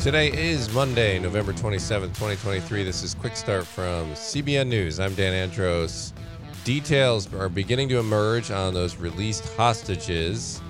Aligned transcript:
Today 0.00 0.30
is 0.30 0.70
Monday, 0.74 1.18
November 1.18 1.54
27th, 1.54 2.08
2023. 2.08 2.84
This 2.84 3.02
is 3.02 3.14
Quick 3.14 3.34
Start 3.34 3.66
from 3.66 4.12
CBN 4.12 4.66
News. 4.66 5.00
I'm 5.00 5.14
Dan 5.14 5.32
Andros. 5.32 6.12
Details 6.64 7.32
are 7.32 7.48
beginning 7.48 7.88
to 7.88 7.98
emerge 7.98 8.50
on 8.50 8.74
those 8.74 8.96
released 8.96 9.54
hostages. 9.56 10.60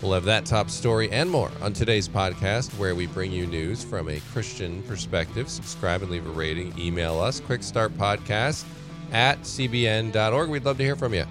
We'll 0.00 0.14
have 0.14 0.24
that 0.24 0.46
top 0.46 0.70
story 0.70 1.10
and 1.10 1.30
more 1.30 1.50
on 1.60 1.74
today's 1.74 2.08
podcast, 2.08 2.70
where 2.78 2.94
we 2.94 3.06
bring 3.06 3.32
you 3.32 3.46
news 3.46 3.84
from 3.84 4.08
a 4.08 4.20
Christian 4.32 4.82
perspective. 4.84 5.50
Subscribe 5.50 6.00
and 6.00 6.10
leave 6.10 6.26
a 6.26 6.30
rating. 6.30 6.72
Email 6.78 7.20
us, 7.20 7.42
quickstartpodcast 7.42 8.64
at 9.12 9.40
cbn.org. 9.42 10.48
We'd 10.48 10.64
love 10.64 10.78
to 10.78 10.84
hear 10.84 10.96
from 10.96 11.12
you. 11.12 11.26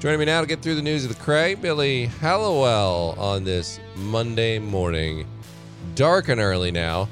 Joining 0.00 0.18
me 0.18 0.26
now 0.26 0.40
to 0.40 0.46
get 0.46 0.60
through 0.60 0.74
the 0.74 0.82
news 0.82 1.04
of 1.04 1.16
the 1.16 1.22
Cray, 1.22 1.54
Billy 1.54 2.06
Hallowell 2.06 3.14
on 3.16 3.44
this 3.44 3.78
Monday 3.96 4.58
morning. 4.58 5.24
Dark 5.94 6.28
and 6.28 6.40
early 6.40 6.70
now. 6.70 7.08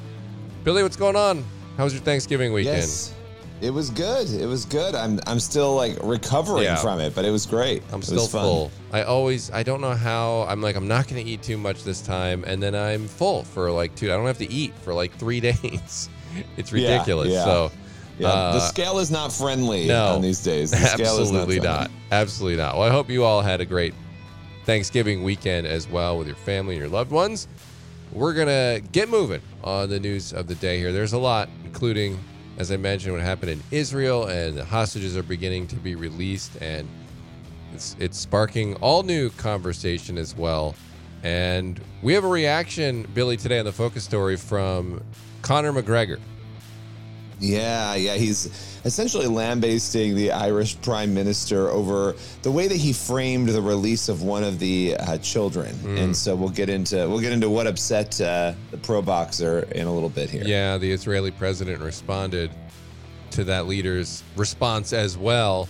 Billy, 0.64 0.82
what's 0.82 0.96
going 0.96 1.16
on? 1.16 1.44
How 1.76 1.84
was 1.84 1.92
your 1.94 2.02
Thanksgiving 2.02 2.52
weekend? 2.52 2.78
Yes. 2.78 3.14
It 3.60 3.70
was 3.70 3.90
good. 3.90 4.28
It 4.28 4.46
was 4.46 4.64
good. 4.64 4.96
I'm 4.96 5.20
I'm 5.26 5.38
still 5.38 5.76
like 5.76 5.96
recovering 6.02 6.64
Yeah. 6.64 6.76
from 6.76 6.98
it, 7.00 7.14
but 7.14 7.24
it 7.24 7.30
was 7.30 7.46
great. 7.46 7.82
I'm 7.92 8.00
It 8.00 8.06
still 8.06 8.26
full. 8.26 8.72
I 8.92 9.02
always, 9.04 9.52
I 9.52 9.62
don't 9.62 9.80
know 9.80 9.92
how. 9.94 10.42
I'm 10.48 10.60
like, 10.60 10.74
I'm 10.74 10.88
not 10.88 11.06
going 11.06 11.24
to 11.24 11.30
eat 11.30 11.42
too 11.42 11.56
much 11.56 11.84
this 11.84 12.00
time, 12.02 12.42
and 12.44 12.60
then 12.60 12.74
I'm 12.74 13.06
full 13.06 13.44
for 13.44 13.70
like 13.70 13.94
two. 13.94 14.12
I 14.12 14.16
don't 14.16 14.26
have 14.26 14.38
to 14.38 14.50
eat 14.50 14.74
for 14.82 14.92
like 14.92 15.12
three 15.16 15.38
days. 15.52 16.08
it's 16.56 16.72
ridiculous. 16.72 17.28
yeah. 17.30 17.44
So, 17.44 17.70
Yeah, 18.18 18.28
uh, 18.28 18.52
the 18.54 18.60
scale 18.60 18.98
is 18.98 19.12
not 19.12 19.32
friendly 19.32 19.86
no, 19.86 20.06
on 20.16 20.22
these 20.22 20.42
days. 20.42 20.72
The 20.72 20.78
scale 20.78 21.18
is 21.18 21.20
absolutely 21.30 21.60
not. 21.60 21.82
not. 21.82 21.90
Absolutely 22.10 22.56
not. 22.56 22.74
Well, 22.76 22.88
I 22.88 22.90
hope 22.90 23.08
you 23.10 23.22
all 23.22 23.42
had 23.42 23.60
a 23.60 23.64
great 23.64 23.94
Thanksgiving 24.66 25.22
weekend 25.22 25.68
as 25.68 25.86
well 25.88 26.18
with 26.18 26.26
your 26.26 26.36
family 26.36 26.74
and 26.74 26.80
your 26.80 26.90
loved 26.90 27.12
ones. 27.12 27.46
We're 28.12 28.34
gonna 28.34 28.80
get 28.92 29.08
moving 29.08 29.40
on 29.64 29.88
the 29.88 29.98
news 29.98 30.34
of 30.34 30.46
the 30.46 30.54
day 30.56 30.78
here. 30.78 30.92
There's 30.92 31.14
a 31.14 31.18
lot, 31.18 31.48
including, 31.64 32.18
as 32.58 32.70
I 32.70 32.76
mentioned, 32.76 33.14
what 33.14 33.22
happened 33.22 33.52
in 33.52 33.62
Israel, 33.70 34.26
and 34.26 34.54
the 34.54 34.66
hostages 34.66 35.16
are 35.16 35.22
beginning 35.22 35.66
to 35.68 35.76
be 35.76 35.94
released, 35.94 36.60
and 36.60 36.86
it's 37.72 37.96
it's 37.98 38.18
sparking 38.18 38.74
all 38.76 39.02
new 39.02 39.30
conversation 39.30 40.18
as 40.18 40.36
well. 40.36 40.74
And 41.22 41.80
we 42.02 42.12
have 42.12 42.24
a 42.24 42.28
reaction, 42.28 43.08
Billy, 43.14 43.38
today 43.38 43.58
on 43.60 43.64
the 43.64 43.72
focus 43.72 44.04
story 44.04 44.36
from 44.36 45.02
Conor 45.40 45.72
McGregor. 45.72 46.20
Yeah, 47.42 47.94
yeah. 47.96 48.14
He's 48.14 48.46
essentially 48.84 49.26
lambasting 49.26 50.14
the 50.14 50.30
Irish 50.32 50.80
Prime 50.80 51.12
Minister 51.12 51.68
over 51.68 52.14
the 52.42 52.50
way 52.52 52.68
that 52.68 52.76
he 52.76 52.92
framed 52.92 53.48
the 53.48 53.60
release 53.60 54.08
of 54.08 54.22
one 54.22 54.44
of 54.44 54.58
the 54.60 54.96
uh, 54.96 55.18
children, 55.18 55.74
Mm. 55.82 55.98
and 55.98 56.16
so 56.16 56.36
we'll 56.36 56.48
get 56.50 56.68
into 56.68 56.96
we'll 57.08 57.20
get 57.20 57.32
into 57.32 57.50
what 57.50 57.66
upset 57.66 58.20
uh, 58.20 58.52
the 58.70 58.76
pro 58.78 59.02
boxer 59.02 59.60
in 59.74 59.86
a 59.86 59.92
little 59.92 60.08
bit 60.08 60.30
here. 60.30 60.44
Yeah, 60.46 60.78
the 60.78 60.90
Israeli 60.92 61.32
president 61.32 61.80
responded 61.82 62.50
to 63.32 63.44
that 63.44 63.66
leader's 63.66 64.22
response 64.36 64.92
as 64.92 65.18
well. 65.18 65.68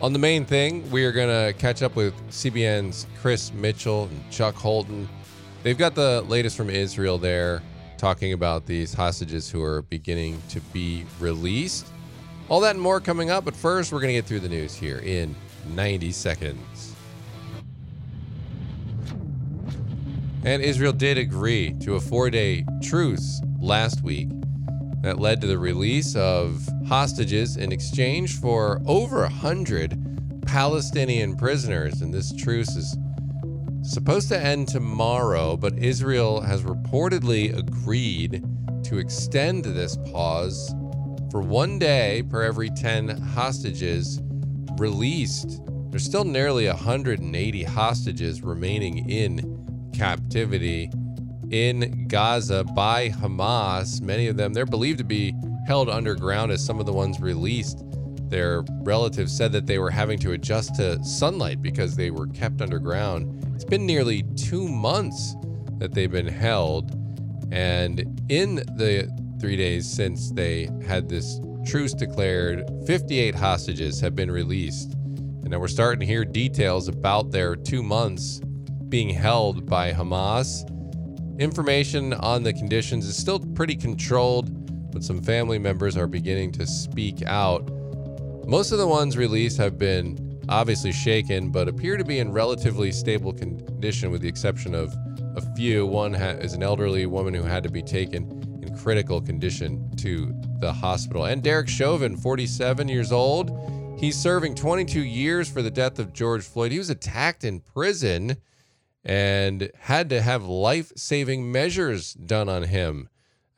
On 0.00 0.12
the 0.12 0.18
main 0.20 0.44
thing, 0.44 0.88
we 0.92 1.04
are 1.04 1.10
going 1.10 1.28
to 1.28 1.58
catch 1.58 1.82
up 1.82 1.96
with 1.96 2.14
CBN's 2.30 3.06
Chris 3.20 3.52
Mitchell 3.52 4.04
and 4.04 4.30
Chuck 4.30 4.54
Holton. 4.54 5.08
They've 5.64 5.76
got 5.76 5.96
the 5.96 6.22
latest 6.28 6.56
from 6.56 6.70
Israel 6.70 7.18
there, 7.18 7.62
talking 7.98 8.32
about 8.32 8.64
these 8.64 8.94
hostages 8.94 9.50
who 9.50 9.62
are 9.62 9.82
beginning 9.82 10.40
to 10.50 10.60
be 10.72 11.04
released. 11.20 11.86
All 12.48 12.60
that 12.60 12.76
and 12.76 12.80
more 12.80 13.00
coming 13.00 13.30
up, 13.30 13.44
but 13.44 13.54
first, 13.54 13.92
we're 13.92 14.00
going 14.00 14.14
to 14.14 14.14
get 14.14 14.24
through 14.24 14.40
the 14.40 14.48
news 14.48 14.74
here 14.74 14.98
in 14.98 15.34
90 15.74 16.12
seconds. 16.12 16.94
And 20.44 20.62
Israel 20.62 20.92
did 20.92 21.18
agree 21.18 21.74
to 21.80 21.96
a 21.96 22.00
four 22.00 22.30
day 22.30 22.64
truce 22.82 23.42
last 23.60 24.02
week 24.02 24.28
that 25.02 25.18
led 25.18 25.40
to 25.40 25.46
the 25.46 25.58
release 25.58 26.16
of 26.16 26.66
hostages 26.86 27.56
in 27.56 27.72
exchange 27.72 28.40
for 28.40 28.80
over 28.86 29.24
a 29.24 29.28
hundred 29.28 29.98
Palestinian 30.46 31.36
prisoners. 31.36 32.00
And 32.00 32.14
this 32.14 32.32
truce 32.32 32.74
is 32.76 32.96
supposed 33.88 34.28
to 34.28 34.38
end 34.38 34.68
tomorrow, 34.68 35.56
but 35.56 35.78
Israel 35.78 36.40
has 36.42 36.62
reportedly 36.62 37.56
agreed 37.56 38.44
to 38.84 38.98
extend 38.98 39.64
this 39.64 39.96
pause 40.12 40.74
for 41.30 41.40
one 41.40 41.78
day 41.78 42.22
per 42.28 42.42
every 42.42 42.68
10 42.70 43.08
hostages 43.08 44.20
released. 44.78 45.62
There's 45.90 46.04
still 46.04 46.24
nearly 46.24 46.66
180 46.66 47.62
hostages 47.64 48.42
remaining 48.42 49.08
in 49.08 49.90
captivity 49.94 50.90
in 51.50 52.06
Gaza 52.08 52.64
by 52.64 53.08
Hamas. 53.08 54.02
Many 54.02 54.26
of 54.26 54.36
them, 54.36 54.52
they're 54.52 54.66
believed 54.66 54.98
to 54.98 55.04
be 55.04 55.34
held 55.66 55.88
underground 55.88 56.52
as 56.52 56.64
some 56.64 56.78
of 56.78 56.84
the 56.86 56.92
ones 56.92 57.20
released. 57.20 57.82
Their 58.28 58.64
relatives 58.82 59.34
said 59.34 59.52
that 59.52 59.66
they 59.66 59.78
were 59.78 59.90
having 59.90 60.18
to 60.18 60.32
adjust 60.32 60.74
to 60.74 61.02
sunlight 61.02 61.62
because 61.62 61.96
they 61.96 62.10
were 62.10 62.26
kept 62.26 62.60
underground. 62.60 63.47
It's 63.58 63.64
been 63.64 63.86
nearly 63.86 64.22
two 64.36 64.68
months 64.68 65.34
that 65.78 65.92
they've 65.92 66.08
been 66.08 66.28
held. 66.28 66.92
And 67.50 68.22
in 68.28 68.54
the 68.54 69.10
three 69.40 69.56
days 69.56 69.84
since 69.90 70.30
they 70.30 70.68
had 70.86 71.08
this 71.08 71.40
truce 71.66 71.92
declared, 71.92 72.62
58 72.86 73.34
hostages 73.34 74.00
have 74.00 74.14
been 74.14 74.30
released. 74.30 74.92
And 74.92 75.48
now 75.48 75.58
we're 75.58 75.66
starting 75.66 75.98
to 75.98 76.06
hear 76.06 76.24
details 76.24 76.86
about 76.86 77.32
their 77.32 77.56
two 77.56 77.82
months 77.82 78.40
being 78.88 79.08
held 79.08 79.66
by 79.66 79.92
Hamas. 79.92 80.62
Information 81.40 82.14
on 82.14 82.44
the 82.44 82.52
conditions 82.52 83.06
is 83.06 83.16
still 83.16 83.40
pretty 83.40 83.74
controlled, 83.74 84.92
but 84.92 85.02
some 85.02 85.20
family 85.20 85.58
members 85.58 85.96
are 85.96 86.06
beginning 86.06 86.52
to 86.52 86.64
speak 86.64 87.24
out. 87.26 87.68
Most 88.46 88.70
of 88.70 88.78
the 88.78 88.86
ones 88.86 89.16
released 89.16 89.56
have 89.56 89.78
been 89.78 90.27
obviously 90.48 90.92
shaken, 90.92 91.50
but 91.50 91.68
appear 91.68 91.96
to 91.96 92.04
be 92.04 92.18
in 92.18 92.32
relatively 92.32 92.90
stable 92.92 93.32
condition, 93.32 94.10
with 94.10 94.22
the 94.22 94.28
exception 94.28 94.74
of 94.74 94.94
a 95.36 95.42
few. 95.54 95.86
One 95.86 96.14
ha- 96.14 96.38
is 96.40 96.54
an 96.54 96.62
elderly 96.62 97.06
woman 97.06 97.34
who 97.34 97.42
had 97.42 97.62
to 97.62 97.70
be 97.70 97.82
taken 97.82 98.60
in 98.62 98.76
critical 98.76 99.20
condition 99.20 99.90
to 99.96 100.34
the 100.60 100.72
hospital. 100.72 101.26
And 101.26 101.42
Derek 101.42 101.68
Chauvin, 101.68 102.16
47 102.16 102.88
years 102.88 103.12
old, 103.12 103.50
he's 103.98 104.16
serving 104.16 104.54
22 104.54 105.00
years 105.00 105.48
for 105.48 105.62
the 105.62 105.70
death 105.70 105.98
of 105.98 106.12
George 106.12 106.44
Floyd. 106.44 106.72
He 106.72 106.78
was 106.78 106.90
attacked 106.90 107.44
in 107.44 107.60
prison 107.60 108.36
and 109.04 109.70
had 109.80 110.08
to 110.10 110.20
have 110.20 110.44
life 110.44 110.92
saving 110.96 111.50
measures 111.50 112.14
done 112.14 112.48
on 112.48 112.64
him 112.64 113.08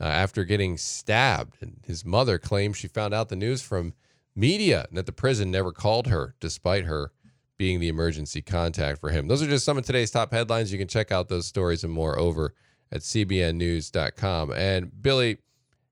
uh, 0.01 0.05
after 0.05 0.45
getting 0.45 0.77
stabbed. 0.77 1.57
And 1.61 1.79
his 1.87 2.05
mother 2.05 2.39
claims 2.39 2.77
she 2.77 2.89
found 2.89 3.15
out 3.15 3.29
the 3.29 3.37
news 3.37 3.63
from 3.63 3.95
media 4.35 4.87
and 4.89 4.97
that 4.97 5.07
the 5.07 5.13
prison 5.13 5.51
never 5.51 5.73
called 5.73 6.07
her, 6.07 6.35
despite 6.41 6.85
her 6.85 7.13
being 7.59 7.81
the 7.81 7.89
emergency 7.89 8.41
contact 8.41 9.01
for 9.01 9.11
him. 9.11 9.29
Those 9.29 9.43
are 9.43 9.47
just 9.47 9.65
some 9.65 9.77
of 9.77 9.85
today's 9.85 10.11
top 10.11 10.33
headlines. 10.33 10.73
You 10.73 10.79
can 10.79 10.89
check 10.89 11.13
out 11.13 11.29
those 11.29 11.47
stories 11.47 11.85
and 11.85 11.93
more 11.93 12.19
over 12.19 12.55
at 12.91 13.03
cbnnews.com. 13.03 14.53
And 14.53 15.03
Billy, 15.03 15.39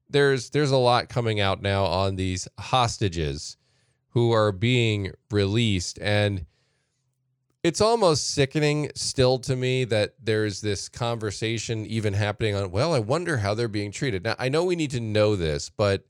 there's 0.09 0.51
there's 0.51 0.71
a 0.71 0.77
lot 0.77 1.09
coming 1.09 1.41
out 1.41 1.61
now 1.61 1.85
on 1.85 2.17
these 2.17 2.49
hostages 2.59 3.57
who 4.11 4.33
are 4.33 4.53
being 4.53 5.13
released 5.31 5.99
and 6.01 6.47
it's 7.65 7.81
almost 7.81 8.31
sickening 8.31 8.91
still 8.95 9.39
to 9.39 9.55
me 9.57 9.85
that 9.85 10.15
there's 10.23 10.61
this 10.61 10.89
conversation 10.89 11.85
even 11.87 12.15
happening 12.15 12.55
on 12.55 12.71
well 12.71 12.95
i 12.95 12.99
wonder 12.99 13.37
how 13.37 13.53
they're 13.53 13.69
being 13.69 13.93
treated 13.93 14.25
now 14.25 14.35
i 14.39 14.49
know 14.49 14.65
we 14.65 14.77
need 14.77 14.91
to 14.91 15.01
know 15.01 15.37
this 15.37 15.69
but 15.69 16.07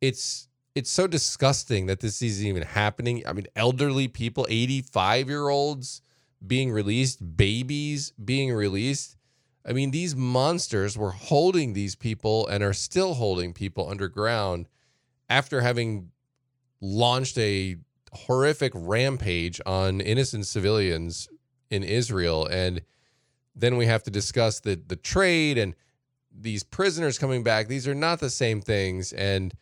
it's 0.00 0.48
it's 0.74 0.90
so 0.90 1.06
disgusting 1.06 1.86
that 1.86 2.00
this 2.00 2.22
is 2.22 2.44
even 2.44 2.62
happening 2.62 3.22
i 3.26 3.32
mean 3.32 3.46
elderly 3.56 4.08
people 4.08 4.46
85 4.48 5.28
year 5.28 5.48
olds 5.48 6.02
being 6.46 6.72
released 6.72 7.36
babies 7.36 8.12
being 8.22 8.52
released 8.52 9.16
i 9.66 9.72
mean 9.72 9.90
these 9.90 10.16
monsters 10.16 10.96
were 10.96 11.12
holding 11.12 11.72
these 11.72 11.94
people 11.94 12.46
and 12.46 12.62
are 12.62 12.72
still 12.72 13.14
holding 13.14 13.52
people 13.52 13.88
underground 13.88 14.68
after 15.28 15.60
having 15.60 16.10
launched 16.82 17.38
a 17.38 17.76
horrific 18.12 18.72
rampage 18.74 19.60
on 19.64 20.00
innocent 20.00 20.46
civilians 20.46 21.28
in 21.70 21.82
Israel. 21.82 22.46
And 22.46 22.82
then 23.54 23.76
we 23.76 23.86
have 23.86 24.02
to 24.04 24.10
discuss 24.10 24.60
the 24.60 24.80
the 24.86 24.96
trade 24.96 25.58
and 25.58 25.74
these 26.30 26.62
prisoners 26.62 27.18
coming 27.18 27.42
back. 27.42 27.68
These 27.68 27.88
are 27.88 27.94
not 27.94 28.20
the 28.20 28.30
same 28.30 28.60
things. 28.60 29.12
And 29.12 29.54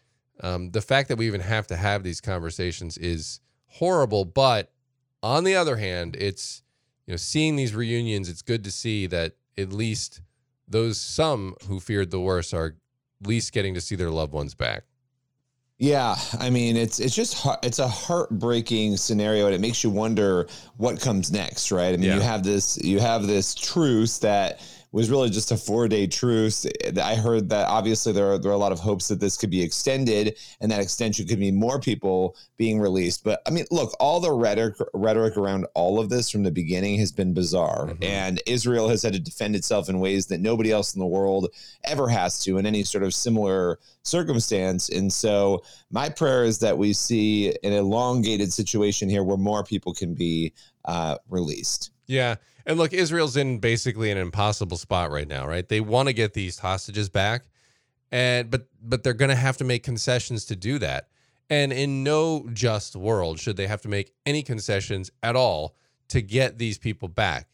um, 0.42 0.70
the 0.70 0.80
fact 0.80 1.08
that 1.08 1.16
we 1.18 1.26
even 1.26 1.40
have 1.40 1.66
to 1.68 1.76
have 1.76 2.02
these 2.02 2.20
conversations 2.20 2.96
is 2.98 3.40
horrible. 3.66 4.24
But 4.24 4.70
on 5.22 5.44
the 5.44 5.54
other 5.56 5.76
hand, 5.76 6.16
it's 6.18 6.62
you 7.06 7.12
know 7.12 7.16
seeing 7.16 7.56
these 7.56 7.74
reunions. 7.74 8.28
It's 8.28 8.42
good 8.42 8.64
to 8.64 8.70
see 8.70 9.06
that 9.08 9.34
at 9.58 9.72
least 9.72 10.20
those 10.68 10.98
some 11.00 11.54
who 11.66 11.80
feared 11.80 12.10
the 12.10 12.20
worst 12.20 12.54
are 12.54 12.66
at 13.20 13.26
least 13.28 13.52
getting 13.52 13.74
to 13.74 13.80
see 13.80 13.96
their 13.96 14.10
loved 14.10 14.32
ones 14.32 14.54
back. 14.54 14.84
Yeah, 15.78 16.16
I 16.38 16.50
mean 16.50 16.76
it's 16.76 17.00
it's 17.00 17.14
just 17.14 17.46
it's 17.62 17.78
a 17.78 17.88
heartbreaking 17.88 18.98
scenario, 18.98 19.46
and 19.46 19.54
it 19.54 19.60
makes 19.62 19.82
you 19.82 19.88
wonder 19.88 20.46
what 20.76 21.00
comes 21.00 21.32
next, 21.32 21.72
right? 21.72 21.94
I 21.94 21.96
mean, 21.96 22.02
Yeah. 22.02 22.16
you 22.16 22.20
have 22.20 22.42
this 22.42 22.76
you 22.84 23.00
have 23.00 23.26
this 23.26 23.54
truce 23.54 24.18
that 24.18 24.60
was 24.92 25.10
really 25.10 25.30
just 25.30 25.52
a 25.52 25.56
four 25.56 25.88
day 25.88 26.06
truce. 26.06 26.66
I 27.00 27.14
heard 27.14 27.48
that 27.50 27.68
obviously 27.68 28.12
there 28.12 28.32
are, 28.32 28.38
there 28.38 28.50
are 28.50 28.54
a 28.54 28.58
lot 28.58 28.72
of 28.72 28.80
hopes 28.80 29.08
that 29.08 29.20
this 29.20 29.36
could 29.36 29.50
be 29.50 29.62
extended 29.62 30.36
and 30.60 30.70
that 30.72 30.80
extension 30.80 31.26
could 31.26 31.38
mean 31.38 31.54
more 31.54 31.78
people 31.78 32.36
being 32.56 32.80
released. 32.80 33.22
But 33.22 33.40
I 33.46 33.50
mean, 33.50 33.66
look, 33.70 33.94
all 34.00 34.20
the 34.20 34.32
rhetoric, 34.32 34.76
rhetoric 34.92 35.36
around 35.36 35.66
all 35.74 36.00
of 36.00 36.08
this 36.08 36.30
from 36.30 36.42
the 36.42 36.50
beginning 36.50 36.98
has 36.98 37.12
been 37.12 37.34
bizarre. 37.34 37.86
Mm-hmm. 37.86 38.02
And 38.02 38.42
Israel 38.46 38.88
has 38.88 39.02
had 39.02 39.12
to 39.12 39.20
defend 39.20 39.54
itself 39.54 39.88
in 39.88 40.00
ways 40.00 40.26
that 40.26 40.40
nobody 40.40 40.72
else 40.72 40.94
in 40.94 41.00
the 41.00 41.06
world 41.06 41.48
ever 41.84 42.08
has 42.08 42.42
to 42.44 42.58
in 42.58 42.66
any 42.66 42.82
sort 42.82 43.04
of 43.04 43.14
similar 43.14 43.78
circumstance. 44.02 44.88
And 44.88 45.12
so 45.12 45.62
my 45.90 46.08
prayer 46.08 46.44
is 46.44 46.58
that 46.60 46.76
we 46.76 46.92
see 46.92 47.50
an 47.62 47.72
elongated 47.72 48.52
situation 48.52 49.08
here 49.08 49.22
where 49.22 49.36
more 49.36 49.62
people 49.62 49.94
can 49.94 50.14
be 50.14 50.52
uh, 50.84 51.16
released. 51.28 51.92
Yeah. 52.06 52.36
And 52.70 52.78
look, 52.78 52.92
Israel's 52.92 53.36
in 53.36 53.58
basically 53.58 54.12
an 54.12 54.16
impossible 54.16 54.76
spot 54.76 55.10
right 55.10 55.26
now, 55.26 55.44
right? 55.44 55.68
They 55.68 55.80
want 55.80 56.06
to 56.06 56.12
get 56.12 56.34
these 56.34 56.60
hostages 56.60 57.08
back, 57.08 57.48
and 58.12 58.48
but 58.48 58.68
but 58.80 59.02
they're 59.02 59.12
going 59.12 59.30
to 59.30 59.34
have 59.34 59.56
to 59.56 59.64
make 59.64 59.82
concessions 59.82 60.44
to 60.44 60.54
do 60.54 60.78
that. 60.78 61.08
And 61.50 61.72
in 61.72 62.04
no 62.04 62.48
just 62.52 62.94
world 62.94 63.40
should 63.40 63.56
they 63.56 63.66
have 63.66 63.82
to 63.82 63.88
make 63.88 64.12
any 64.24 64.44
concessions 64.44 65.10
at 65.20 65.34
all 65.34 65.74
to 66.10 66.22
get 66.22 66.58
these 66.58 66.78
people 66.78 67.08
back. 67.08 67.48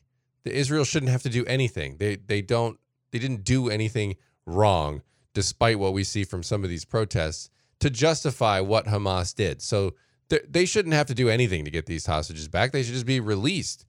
The 0.45 0.53
Israel 0.53 0.85
shouldn't 0.85 1.11
have 1.11 1.23
to 1.23 1.31
do 1.31 1.47
anything. 1.47 1.97
They 1.97 2.17
they 2.17 2.43
don't 2.43 2.79
they 3.11 3.19
didn't 3.19 3.43
do 3.43 3.71
anything 3.71 4.17
wrong 4.45 5.01
despite 5.33 5.79
what 5.79 5.95
we 5.95 6.05
see 6.05 6.25
from 6.25 6.43
some 6.43 6.63
of 6.63 6.69
these 6.69 6.85
protests 6.85 7.49
to 7.81 7.89
justify 7.89 8.61
what 8.61 8.85
Hamas 8.85 9.35
did. 9.35 9.63
So 9.63 9.95
they 10.29 10.67
shouldn't 10.67 10.95
have 10.95 11.07
to 11.07 11.15
do 11.15 11.31
anything 11.31 11.65
to 11.65 11.71
get 11.71 11.87
these 11.87 12.05
hostages 12.05 12.49
back. 12.49 12.73
They 12.73 12.83
should 12.83 12.93
just 12.93 13.07
be 13.07 13.21
released. 13.21 13.87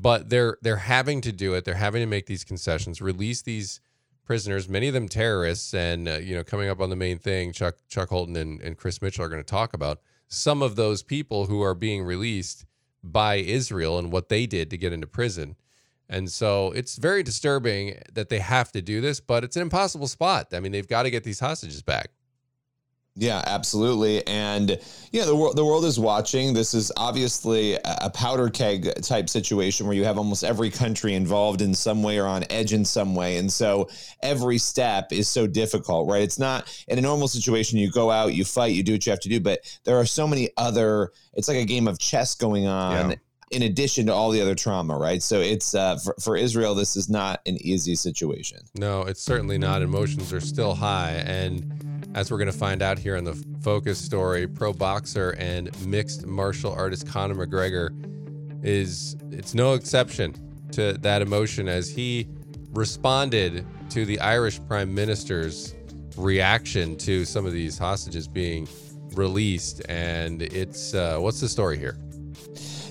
But 0.00 0.28
they're 0.28 0.58
they're 0.62 0.76
having 0.76 1.20
to 1.22 1.32
do 1.32 1.54
it. 1.54 1.64
They're 1.64 1.74
having 1.74 2.02
to 2.02 2.06
make 2.06 2.26
these 2.26 2.44
concessions, 2.44 3.00
release 3.00 3.42
these 3.42 3.80
prisoners, 4.24 4.68
many 4.68 4.88
of 4.88 4.94
them 4.94 5.08
terrorists, 5.08 5.74
and 5.74 6.06
uh, 6.06 6.18
you 6.18 6.36
know, 6.36 6.44
coming 6.44 6.68
up 6.68 6.80
on 6.80 6.90
the 6.90 6.96
main 6.96 7.18
thing, 7.18 7.52
Chuck 7.52 7.76
Chuck 7.88 8.10
Holton 8.10 8.36
and, 8.36 8.60
and 8.60 8.76
Chris 8.76 9.02
Mitchell 9.02 9.24
are 9.24 9.28
going 9.28 9.42
to 9.42 9.50
talk 9.50 9.74
about 9.74 10.00
some 10.28 10.62
of 10.62 10.76
those 10.76 11.02
people 11.02 11.46
who 11.46 11.62
are 11.62 11.74
being 11.74 12.02
released 12.04 12.66
by 13.02 13.36
Israel 13.36 13.98
and 13.98 14.12
what 14.12 14.28
they 14.28 14.46
did 14.46 14.70
to 14.70 14.76
get 14.76 14.92
into 14.92 15.06
prison. 15.06 15.56
And 16.08 16.30
so 16.30 16.72
it's 16.72 16.96
very 16.96 17.22
disturbing 17.22 18.00
that 18.12 18.28
they 18.28 18.38
have 18.38 18.72
to 18.72 18.82
do 18.82 19.00
this, 19.00 19.20
but 19.20 19.44
it's 19.44 19.56
an 19.56 19.62
impossible 19.62 20.08
spot. 20.08 20.48
I 20.52 20.60
mean, 20.60 20.72
they've 20.72 20.88
got 20.88 21.02
to 21.02 21.10
get 21.10 21.24
these 21.24 21.40
hostages 21.40 21.82
back. 21.82 22.10
Yeah, 23.20 23.42
absolutely. 23.46 24.24
And 24.28 24.78
yeah, 25.10 25.24
the 25.24 25.34
world 25.34 25.56
the 25.56 25.64
world 25.64 25.84
is 25.84 25.98
watching. 25.98 26.54
This 26.54 26.72
is 26.72 26.92
obviously 26.96 27.76
a 27.84 28.08
powder 28.14 28.48
keg 28.48 29.02
type 29.02 29.28
situation 29.28 29.86
where 29.86 29.96
you 29.96 30.04
have 30.04 30.18
almost 30.18 30.44
every 30.44 30.70
country 30.70 31.14
involved 31.14 31.60
in 31.60 31.74
some 31.74 32.04
way 32.04 32.20
or 32.20 32.26
on 32.26 32.44
edge 32.48 32.72
in 32.72 32.84
some 32.84 33.16
way. 33.16 33.38
And 33.38 33.52
so 33.52 33.88
every 34.22 34.56
step 34.56 35.12
is 35.12 35.26
so 35.26 35.48
difficult, 35.48 36.08
right? 36.08 36.22
It's 36.22 36.38
not 36.38 36.72
in 36.86 36.96
a 36.96 37.02
normal 37.02 37.26
situation 37.26 37.78
you 37.78 37.90
go 37.90 38.08
out, 38.08 38.34
you 38.34 38.44
fight, 38.44 38.72
you 38.72 38.84
do 38.84 38.92
what 38.92 39.04
you 39.04 39.10
have 39.10 39.20
to 39.20 39.28
do, 39.28 39.40
but 39.40 39.60
there 39.84 39.96
are 39.96 40.06
so 40.06 40.28
many 40.28 40.50
other 40.56 41.10
it's 41.34 41.48
like 41.48 41.56
a 41.56 41.64
game 41.64 41.88
of 41.88 41.98
chess 41.98 42.36
going 42.36 42.68
on. 42.68 43.10
Yeah 43.10 43.16
in 43.50 43.62
addition 43.62 44.06
to 44.06 44.12
all 44.12 44.30
the 44.30 44.42
other 44.42 44.54
trauma, 44.54 44.96
right? 44.96 45.22
So 45.22 45.40
it's 45.40 45.74
uh, 45.74 45.96
for, 45.96 46.14
for 46.20 46.36
Israel, 46.36 46.74
this 46.74 46.96
is 46.96 47.08
not 47.08 47.40
an 47.46 47.56
easy 47.60 47.94
situation. 47.94 48.58
No, 48.74 49.02
it's 49.02 49.22
certainly 49.22 49.58
not. 49.58 49.82
Emotions 49.82 50.32
are 50.32 50.40
still 50.40 50.74
high. 50.74 51.12
And 51.26 51.87
as 52.14 52.30
we're 52.30 52.38
going 52.38 52.50
to 52.50 52.56
find 52.56 52.82
out 52.82 52.98
here 52.98 53.16
in 53.16 53.24
the 53.24 53.34
focus 53.60 53.98
story, 53.98 54.46
pro 54.46 54.72
boxer 54.72 55.30
and 55.38 55.70
mixed 55.86 56.26
martial 56.26 56.72
artist 56.72 57.06
Conor 57.06 57.34
McGregor 57.34 57.90
is 58.64 59.16
it's 59.30 59.54
no 59.54 59.74
exception 59.74 60.34
to 60.72 60.94
that 60.94 61.22
emotion 61.22 61.68
as 61.68 61.90
he 61.90 62.28
responded 62.72 63.64
to 63.90 64.04
the 64.04 64.18
Irish 64.20 64.60
prime 64.66 64.94
minister's 64.94 65.74
reaction 66.16 66.96
to 66.96 67.24
some 67.24 67.46
of 67.46 67.52
these 67.52 67.78
hostages 67.78 68.26
being 68.26 68.68
released. 69.14 69.82
And 69.88 70.42
it's 70.42 70.94
uh, 70.94 71.18
what's 71.18 71.40
the 71.40 71.48
story 71.48 71.78
here 71.78 71.96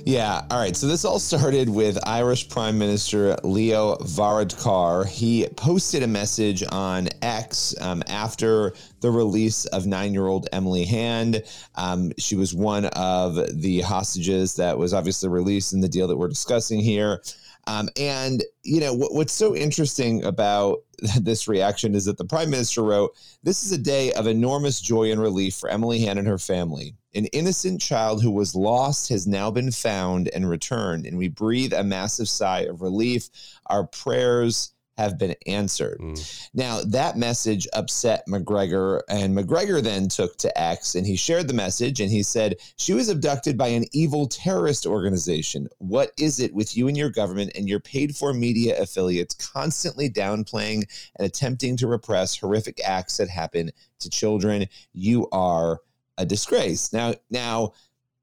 yeah. 0.08 0.46
All 0.50 0.58
right. 0.58 0.74
So 0.74 0.88
this 0.88 1.04
all 1.04 1.20
started 1.20 1.68
with 1.68 2.00
Irish 2.08 2.48
Prime 2.48 2.78
Minister 2.78 3.36
Leo 3.44 3.98
Varadkar. 3.98 5.06
He 5.06 5.46
posted 5.58 6.02
a 6.02 6.08
message 6.08 6.64
on 6.72 7.10
X 7.22 7.76
um, 7.82 8.02
after 8.08 8.74
the 9.02 9.12
release 9.12 9.66
of 9.66 9.86
nine 9.86 10.14
year 10.14 10.26
old 10.26 10.48
Emily 10.54 10.86
Hand. 10.86 11.44
Um, 11.76 12.14
she 12.18 12.38
was 12.38 12.56
one 12.56 12.86
of 12.86 13.36
the 13.62 13.82
hostages 13.82 14.56
that 14.56 14.78
was 14.78 14.94
obviously 14.94 15.28
released 15.28 15.74
in 15.74 15.82
the 15.82 15.90
deal 15.90 16.08
that 16.08 16.16
we're 16.16 16.30
discussing 16.30 16.80
here. 16.80 17.22
Um, 17.68 17.90
and 17.98 18.44
you 18.64 18.80
know 18.80 18.94
what, 18.94 19.14
what's 19.14 19.34
so 19.34 19.54
interesting 19.56 20.24
about 20.24 20.80
this 21.22 21.48
reaction 21.48 21.94
is 21.94 22.06
that 22.06 22.18
the 22.18 22.26
prime 22.26 22.50
minister 22.50 22.82
wrote, 22.82 23.12
"This 23.44 23.64
is 23.64 23.72
a 23.74 23.78
day 23.78 24.14
of 24.14 24.26
enormous 24.26 24.80
joy 24.80 25.12
and 25.12 25.22
relief 25.22 25.56
for 25.56 25.70
Emily 25.70 26.00
Hand 26.00 26.18
and 26.18 26.28
her 26.28 26.38
family. 26.38 26.96
An 27.14 27.26
innocent 27.28 27.82
child 27.82 28.24
who 28.24 28.32
was 28.32 28.56
lost 28.56 29.10
has 29.10 29.28
now 29.28 29.52
been 29.52 29.72
found 29.72 30.30
and 30.30 30.50
returned, 30.50 31.06
and 31.06 31.18
we 31.18 31.28
breathe 31.28 31.74
a 31.74 31.84
massive 31.84 32.30
sigh 32.30 32.62
of 32.62 32.82
relief. 32.82 33.30
Our 33.68 33.86
prayers." 33.86 34.72
Have 34.98 35.18
been 35.18 35.36
answered. 35.46 36.00
Mm. 36.00 36.50
Now, 36.54 36.82
that 36.82 37.18
message 37.18 37.68
upset 37.74 38.26
McGregor, 38.28 39.02
and 39.10 39.38
McGregor 39.38 39.82
then 39.82 40.10
took 40.10 40.38
to 40.38 40.60
X 40.60 40.96
and 40.96 41.06
he 41.06 41.16
shared 41.16 41.48
the 41.48 41.54
message 41.54 42.00
and 42.00 42.12
he 42.12 42.24
said, 42.24 42.56
She 42.78 42.94
was 42.94 43.10
abducted 43.10 43.58
by 43.58 43.68
an 43.68 43.86
evil 43.94 44.28
terrorist 44.28 44.86
organization. 44.86 45.68
What 45.78 46.12
is 46.18 46.40
it 46.40 46.54
with 46.54 46.76
you 46.76 46.88
and 46.88 46.98
your 46.98 47.10
government 47.10 47.52
and 47.56 47.70
your 47.70 47.80
paid 47.80 48.16
for 48.16 48.34
media 48.34 48.82
affiliates 48.82 49.36
constantly 49.36 50.10
downplaying 50.10 50.84
and 51.18 51.26
attempting 51.26 51.78
to 51.78 51.88
repress 51.88 52.36
horrific 52.36 52.82
acts 52.84 53.18
that 53.18 53.30
happen 53.30 53.72
to 54.00 54.10
children? 54.10 54.68
You 54.94 55.28
are 55.32 55.80
a 56.18 56.26
disgrace. 56.26 56.92
Now, 56.92 57.14
now, 57.30 57.74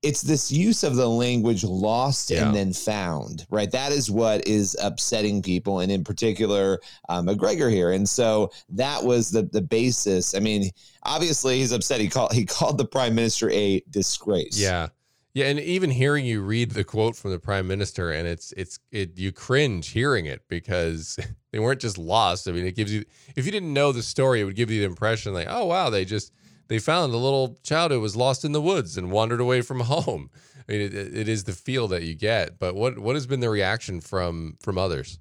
it's 0.05 0.21
this 0.21 0.53
use 0.53 0.85
of 0.85 0.97
the 0.97 1.09
language 1.09 1.65
lost 1.65 2.31
yeah. 2.31 2.47
and 2.47 2.55
then 2.55 2.73
found, 2.73 3.47
right? 3.49 3.71
That 3.71 3.91
is 3.91 4.11
what 4.11 4.47
is 4.47 4.77
upsetting 4.81 5.43
people, 5.43 5.81
and 5.81 5.91
in 5.91 6.05
particular, 6.05 6.79
uh, 7.09 7.23
McGregor 7.23 7.71
here. 7.71 7.91
And 7.91 8.07
so 8.09 8.53
that 8.69 9.03
was 9.03 9.31
the 9.31 9.43
the 9.43 9.63
basis. 9.63 10.35
I 10.35 10.41
mean, 10.41 10.71
obviously, 11.05 11.59
he's 11.59 11.73
upset. 11.73 12.01
He 12.01 12.09
called 12.09 12.33
he 12.33 12.45
called 12.45 12.77
the 12.77 12.85
prime 12.85 13.15
minister 13.15 13.51
a 13.51 13.83
disgrace. 13.91 14.59
Yeah. 14.59 14.89
Yeah, 15.33 15.47
and 15.47 15.59
even 15.59 15.91
hearing 15.91 16.25
you 16.25 16.43
read 16.43 16.71
the 16.71 16.85
quote 16.85 17.17
from 17.17 17.33
the 17.33 17.41
prime 17.41 17.67
minister, 17.67 18.13
and 18.13 18.29
it's 18.29 18.53
it's 18.53 18.79
it 18.93 19.19
you 19.19 19.33
cringe 19.33 19.89
hearing 19.89 20.27
it 20.27 20.43
because 20.47 21.19
they 21.51 21.59
weren't 21.59 21.81
just 21.81 21.99
lost. 21.99 22.47
I 22.47 22.53
mean, 22.53 22.65
it 22.67 22.77
gives 22.77 22.93
you 22.93 23.05
if 23.35 23.45
you 23.45 23.51
didn't 23.51 23.73
know 23.73 23.91
the 23.91 24.03
story, 24.03 24.41
it 24.41 24.45
would 24.45 24.55
give 24.55 24.71
you 24.71 24.81
the 24.81 24.87
impression 24.87 25.35
like, 25.35 25.49
oh 25.51 25.65
wow, 25.65 25.91
they 25.91 26.05
just 26.05 26.33
they 26.69 26.79
found 26.79 27.13
a 27.13 27.19
little 27.19 27.59
child 27.63 27.93
who 27.93 28.01
was 28.01 28.17
lost 28.17 28.45
in 28.45 28.53
the 28.53 28.61
woods 28.61 28.97
and 28.97 29.11
wandered 29.11 29.41
away 29.41 29.61
from 29.61 29.81
home. 29.81 30.31
I 30.69 30.73
mean, 30.73 30.81
it, 30.81 30.95
it 30.95 31.29
is 31.29 31.45
the 31.45 31.53
feel 31.53 31.89
that 31.89 32.03
you 32.05 32.15
get. 32.15 32.59
But 32.59 32.75
what 32.75 32.99
what 32.99 33.17
has 33.17 33.27
been 33.27 33.41
the 33.41 33.51
reaction 33.51 34.01
from 34.01 34.57
from 34.61 34.79
others? 34.79 35.19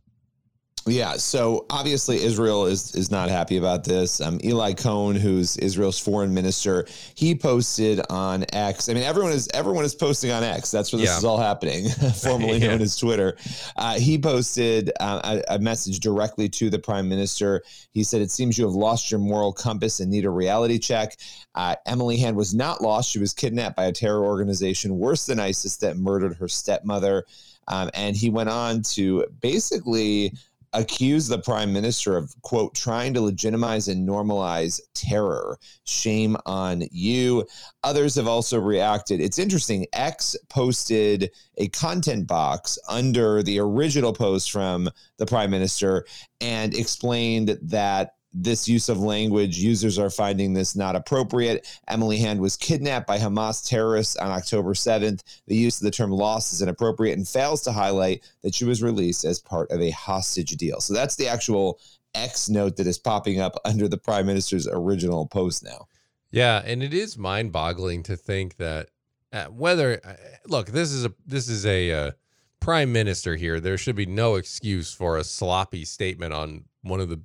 Yeah, 0.86 1.14
so 1.14 1.66
obviously 1.70 2.22
Israel 2.22 2.66
is 2.66 2.94
is 2.94 3.10
not 3.10 3.30
happy 3.30 3.56
about 3.56 3.86
this. 3.86 4.20
Um, 4.20 4.40
Eli 4.44 4.74
Cohen, 4.74 5.16
who's 5.16 5.56
Israel's 5.58 5.98
foreign 5.98 6.34
minister, 6.34 6.86
he 7.16 7.36
posted 7.36 8.02
on 8.10 8.46
X. 8.52 8.90
I 8.90 8.94
mean, 8.94 9.04
everyone 9.04 9.32
is 9.32 9.48
everyone 9.54 9.86
is 9.86 9.96
posting 9.96 10.32
on 10.32 10.44
X. 10.44 10.72
That's 10.72 10.92
where 10.92 11.00
this 11.00 11.10
yeah. 11.10 11.18
is 11.18 11.24
all 11.24 11.38
happening, 11.38 11.88
formerly 12.16 12.58
yeah. 12.58 12.68
known 12.68 12.82
as 12.82 12.98
Twitter. 12.98 13.38
Uh, 13.78 13.98
he 13.98 14.18
posted 14.18 14.92
uh, 15.00 15.42
a, 15.48 15.56
a, 15.56 15.60
message 15.60 16.02
directly 16.02 16.50
to 16.50 16.70
the 16.70 16.80
prime 16.80 17.08
minister. 17.08 17.64
He 17.92 18.04
said, 18.04 18.22
"It 18.22 18.32
seems 18.32 18.58
you 18.58 18.66
have 18.66 18.76
lost 18.76 19.10
your 19.10 19.22
moral 19.22 19.54
compass 19.54 20.02
and 20.02 20.12
need 20.12 20.26
a 20.26 20.30
reality 20.30 20.80
check." 20.80 21.16
Uh, 21.56 21.76
Emily 21.86 22.18
Hand 22.18 22.36
was 22.36 22.54
not 22.54 22.82
lost; 22.82 23.10
she 23.10 23.20
was 23.20 23.34
kidnapped 23.34 23.78
by 23.78 23.86
a 23.86 23.94
terror 23.94 24.26
organization 24.26 24.98
worse 24.98 25.28
than 25.28 25.40
ISIS 25.40 25.78
that 25.78 25.96
murdered 25.96 26.36
her 26.36 26.50
stepmother. 26.50 27.26
Um, 27.68 27.90
and 27.94 28.16
he 28.16 28.30
went 28.30 28.50
on 28.50 28.82
to 28.94 29.26
basically 29.42 30.34
accused 30.74 31.30
the 31.30 31.40
prime 31.40 31.72
minister 31.72 32.18
of 32.18 32.34
quote 32.42 32.74
trying 32.74 33.14
to 33.14 33.22
legitimize 33.22 33.88
and 33.88 34.08
normalize 34.08 34.82
terror. 34.94 35.58
Shame 35.84 36.36
on 36.46 36.84
you. 36.92 37.46
Others 37.84 38.16
have 38.16 38.28
also 38.28 38.60
reacted. 38.60 39.22
It's 39.22 39.40
interesting. 39.40 39.86
X 39.94 40.36
posted 40.50 41.32
a 41.58 41.68
content 41.70 42.28
box 42.28 42.78
under 42.90 43.44
the 43.44 43.60
original 43.60 44.14
post 44.14 44.52
from 44.52 44.90
the 45.18 45.26
prime 45.26 45.52
minister 45.52 46.06
and 46.42 46.74
explained 46.74 47.58
that 47.62 48.16
this 48.34 48.68
use 48.68 48.90
of 48.90 49.00
language, 49.00 49.58
users 49.58 50.00
are 50.00 50.10
finding 50.10 50.54
this 50.54 50.76
not 50.76 50.96
appropriate. 50.96 51.68
Emily 51.88 52.18
Hand 52.18 52.40
was 52.40 52.58
kidnapped 52.58 53.08
by 53.08 53.18
Hamas 53.18 53.68
terrorists 53.68 54.16
on 54.16 54.32
October 54.32 54.74
7th. 54.74 55.22
The 55.48 55.56
use 55.56 55.80
of 55.80 55.86
the 55.86 55.92
term 55.92 56.12
loss 56.12 56.52
is 56.52 56.62
inappropriate 56.62 57.18
and 57.18 57.28
fails 57.28 57.62
to 57.64 57.72
highlight 57.72 58.24
that 58.42 58.56
she 58.56 58.66
was 58.66 58.82
released 58.82 59.24
as 59.24 59.40
part 59.40 59.70
of 59.72 59.82
a 59.82 59.92
hostage 59.92 60.52
deal. 60.52 60.80
So 60.80 60.94
that's 60.94 61.16
the 61.16 61.28
actual 61.28 61.80
X 62.16 62.50
note 62.50 62.78
that 62.78 62.88
is 62.88 62.98
popping 62.98 63.40
up 63.40 63.60
under 63.66 63.88
the 63.88 63.98
prime 63.98 64.26
minister's 64.26 64.68
original 64.68 65.28
post 65.28 65.64
now. 65.64 65.88
Yeah, 66.32 66.62
and 66.66 66.82
it 66.82 66.94
is 66.94 67.18
mind-boggling 67.18 68.04
to 68.04 68.16
think 68.16 68.58
that 68.58 68.90
uh, 69.32 69.46
whether 69.46 70.00
uh, 70.04 70.14
look, 70.48 70.68
this 70.68 70.92
is 70.92 71.06
a 71.06 71.14
this 71.26 71.48
is 71.48 71.66
a 71.66 71.92
uh, 71.92 72.12
prime 72.60 72.92
minister 72.92 73.36
here, 73.36 73.60
there 73.60 73.78
should 73.78 73.96
be 73.96 74.06
no 74.06 74.36
excuse 74.36 74.94
for 74.94 75.18
a 75.18 75.24
sloppy 75.24 75.86
statement 75.86 76.34
on 76.34 76.66
one 76.82 77.00
of 77.00 77.10
the 77.10 77.20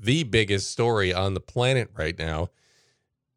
the 0.00 0.24
biggest 0.24 0.70
story 0.70 1.12
on 1.12 1.34
the 1.34 1.40
planet 1.40 1.90
right 1.96 2.18
now. 2.18 2.48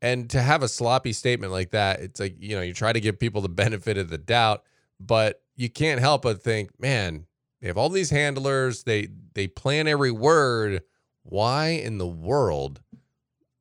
And 0.02 0.30
to 0.32 0.42
have 0.42 0.64
a 0.64 0.68
sloppy 0.68 1.14
statement 1.14 1.52
like 1.52 1.72
that, 1.72 2.00
it's 2.00 2.20
like, 2.20 2.36
you 2.40 2.56
know, 2.56 2.62
you 2.62 2.74
try 2.74 2.92
to 2.92 3.00
give 3.00 3.20
people 3.20 3.42
the 3.42 3.50
benefit 3.50 3.98
of 3.98 4.10
the 4.10 4.18
doubt, 4.18 4.64
but 5.00 5.42
you 5.56 5.70
can't 5.70 6.00
help 6.00 6.24
but 6.24 6.42
think, 6.42 6.72
man, 6.80 7.26
they 7.62 7.68
have 7.68 7.78
all 7.78 7.90
these 7.90 8.10
handlers, 8.10 8.84
they 8.84 9.10
they 9.34 9.48
plan 9.48 9.88
every 9.88 10.12
word. 10.12 10.82
Why 11.24 11.70
in 11.70 12.00
the 12.00 12.08
world 12.08 12.82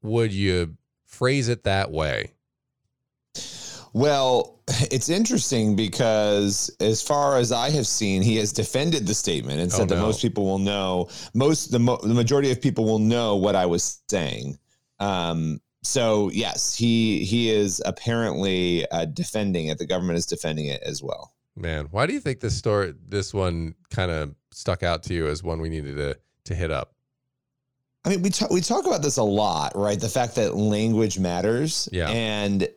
would 0.02 0.32
you 0.32 0.78
phrase 1.04 1.48
it 1.48 1.64
that 1.64 1.90
way? 1.90 2.32
Well, 3.92 4.60
it's 4.90 5.08
interesting 5.08 5.76
because 5.76 6.74
as 6.80 7.02
far 7.02 7.36
as 7.36 7.52
I 7.52 7.70
have 7.70 7.86
seen, 7.86 8.22
he 8.22 8.36
has 8.36 8.52
defended 8.52 9.06
the 9.06 9.14
statement 9.14 9.60
and 9.60 9.70
said 9.70 9.82
oh, 9.82 9.94
no. 9.94 9.94
that 9.96 10.02
most 10.02 10.22
people 10.22 10.44
will 10.44 10.58
know 10.58 11.08
most 11.34 11.70
the 11.70 11.78
mo- 11.78 12.00
the 12.02 12.14
majority 12.14 12.50
of 12.50 12.60
people 12.60 12.84
will 12.84 12.98
know 12.98 13.36
what 13.36 13.56
I 13.56 13.66
was 13.66 14.00
saying. 14.08 14.58
Um, 14.98 15.60
so 15.82 16.30
yes, 16.32 16.74
he 16.74 17.24
he 17.24 17.50
is 17.50 17.82
apparently 17.86 18.88
uh, 18.90 19.06
defending 19.06 19.66
it. 19.68 19.78
The 19.78 19.86
government 19.86 20.18
is 20.18 20.26
defending 20.26 20.66
it 20.66 20.82
as 20.82 21.02
well. 21.02 21.34
Man, 21.56 21.88
why 21.90 22.06
do 22.06 22.12
you 22.12 22.20
think 22.20 22.40
this 22.40 22.56
story, 22.56 22.94
this 23.08 23.34
one, 23.34 23.74
kind 23.90 24.10
of 24.10 24.34
stuck 24.52 24.82
out 24.82 25.02
to 25.04 25.14
you 25.14 25.26
as 25.26 25.42
one 25.42 25.60
we 25.60 25.68
needed 25.68 25.96
to 25.96 26.18
to 26.44 26.54
hit 26.54 26.70
up? 26.70 26.94
I 28.04 28.10
mean, 28.10 28.22
we 28.22 28.30
talk 28.30 28.50
we 28.50 28.60
talk 28.60 28.86
about 28.86 29.02
this 29.02 29.16
a 29.16 29.22
lot, 29.22 29.72
right? 29.74 29.98
The 29.98 30.08
fact 30.08 30.34
that 30.36 30.54
language 30.54 31.18
matters, 31.18 31.88
yeah, 31.92 32.08
and 32.08 32.68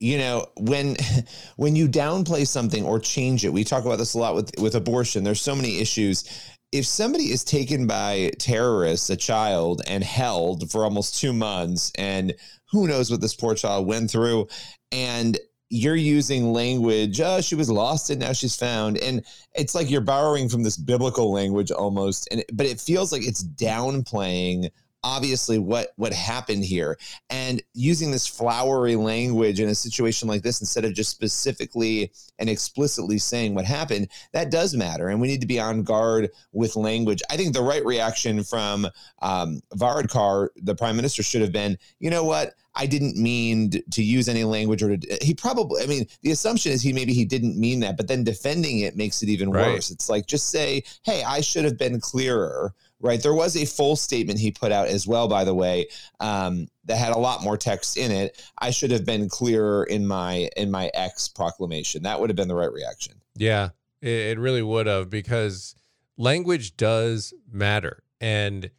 you 0.00 0.18
know 0.18 0.46
when 0.56 0.96
when 1.56 1.76
you 1.76 1.86
downplay 1.86 2.46
something 2.46 2.84
or 2.84 2.98
change 2.98 3.44
it 3.44 3.52
we 3.52 3.62
talk 3.62 3.84
about 3.84 3.98
this 3.98 4.14
a 4.14 4.18
lot 4.18 4.34
with 4.34 4.50
with 4.58 4.74
abortion. 4.74 5.22
There's 5.22 5.40
so 5.40 5.54
many 5.54 5.78
issues. 5.78 6.24
If 6.72 6.86
somebody 6.86 7.32
is 7.32 7.42
taken 7.42 7.86
by 7.86 8.30
terrorists 8.38 9.10
a 9.10 9.16
child 9.16 9.82
and 9.86 10.04
held 10.04 10.70
for 10.70 10.84
almost 10.84 11.20
2 11.20 11.32
months 11.32 11.92
and 11.96 12.34
who 12.70 12.86
knows 12.86 13.10
what 13.10 13.20
this 13.20 13.34
poor 13.34 13.54
child 13.54 13.86
went 13.86 14.10
through 14.10 14.46
and 14.92 15.36
you're 15.68 15.96
using 15.96 16.52
language 16.52 17.20
oh 17.20 17.40
she 17.40 17.54
was 17.54 17.70
lost 17.70 18.10
and 18.10 18.20
now 18.20 18.32
she's 18.32 18.56
found 18.56 18.98
and 18.98 19.24
it's 19.54 19.74
like 19.74 19.88
you're 19.88 20.00
borrowing 20.00 20.48
from 20.48 20.64
this 20.64 20.76
biblical 20.76 21.32
language 21.32 21.70
almost 21.70 22.28
and 22.32 22.44
but 22.52 22.66
it 22.66 22.80
feels 22.80 23.12
like 23.12 23.24
it's 23.24 23.44
downplaying 23.44 24.68
obviously 25.02 25.58
what 25.58 25.92
what 25.96 26.12
happened 26.12 26.64
here 26.64 26.98
and 27.30 27.62
using 27.74 28.10
this 28.10 28.26
flowery 28.26 28.96
language 28.96 29.60
in 29.60 29.68
a 29.68 29.74
situation 29.74 30.28
like 30.28 30.42
this 30.42 30.60
instead 30.60 30.84
of 30.84 30.94
just 30.94 31.10
specifically 31.10 32.12
and 32.38 32.48
explicitly 32.48 33.18
saying 33.18 33.54
what 33.54 33.64
happened 33.64 34.08
that 34.32 34.50
does 34.50 34.74
matter 34.74 35.08
and 35.08 35.20
we 35.20 35.28
need 35.28 35.40
to 35.40 35.46
be 35.46 35.60
on 35.60 35.82
guard 35.82 36.30
with 36.52 36.76
language 36.76 37.22
i 37.30 37.36
think 37.36 37.54
the 37.54 37.62
right 37.62 37.84
reaction 37.84 38.42
from 38.44 38.86
um, 39.22 39.60
varadkar 39.74 40.48
the 40.56 40.74
prime 40.74 40.96
minister 40.96 41.22
should 41.22 41.42
have 41.42 41.52
been 41.52 41.78
you 41.98 42.10
know 42.10 42.24
what 42.24 42.54
I 42.74 42.86
didn't 42.86 43.16
mean 43.16 43.72
to 43.90 44.02
use 44.02 44.28
any 44.28 44.44
language 44.44 44.82
or 44.82 44.96
to, 44.96 45.18
he 45.20 45.34
probably, 45.34 45.82
I 45.82 45.86
mean, 45.86 46.06
the 46.22 46.30
assumption 46.30 46.70
is 46.70 46.80
he 46.80 46.92
maybe 46.92 47.12
he 47.12 47.24
didn't 47.24 47.58
mean 47.58 47.80
that, 47.80 47.96
but 47.96 48.06
then 48.06 48.22
defending 48.22 48.80
it 48.80 48.96
makes 48.96 49.22
it 49.22 49.28
even 49.28 49.50
right. 49.50 49.74
worse. 49.74 49.90
It's 49.90 50.08
like, 50.08 50.26
just 50.26 50.50
say, 50.50 50.84
hey, 51.02 51.24
I 51.24 51.40
should 51.40 51.64
have 51.64 51.76
been 51.76 52.00
clearer 52.00 52.72
right? 53.00 53.22
There 53.22 53.34
was 53.34 53.56
a 53.56 53.64
full 53.64 53.96
statement 53.96 54.38
he 54.38 54.50
put 54.50 54.72
out 54.72 54.88
as 54.88 55.06
well, 55.06 55.28
by 55.28 55.44
the 55.44 55.54
way, 55.54 55.88
um, 56.20 56.68
that 56.84 56.96
had 56.96 57.12
a 57.12 57.18
lot 57.18 57.42
more 57.42 57.56
text 57.56 57.96
in 57.96 58.10
it. 58.10 58.42
I 58.58 58.70
should 58.70 58.90
have 58.90 59.04
been 59.04 59.28
clearer 59.28 59.84
in 59.84 60.06
my 60.06 60.50
in 60.56 60.70
my 60.70 60.90
X 60.94 61.28
proclamation. 61.28 62.02
That 62.02 62.20
would 62.20 62.30
have 62.30 62.36
been 62.36 62.48
the 62.48 62.54
right 62.54 62.72
reaction. 62.72 63.14
Yeah, 63.36 63.70
it 64.02 64.38
really 64.38 64.62
would 64.62 64.86
have 64.86 65.10
because 65.10 65.74
language 66.16 66.76
does 66.76 67.32
matter, 67.50 68.02
and 68.20 68.70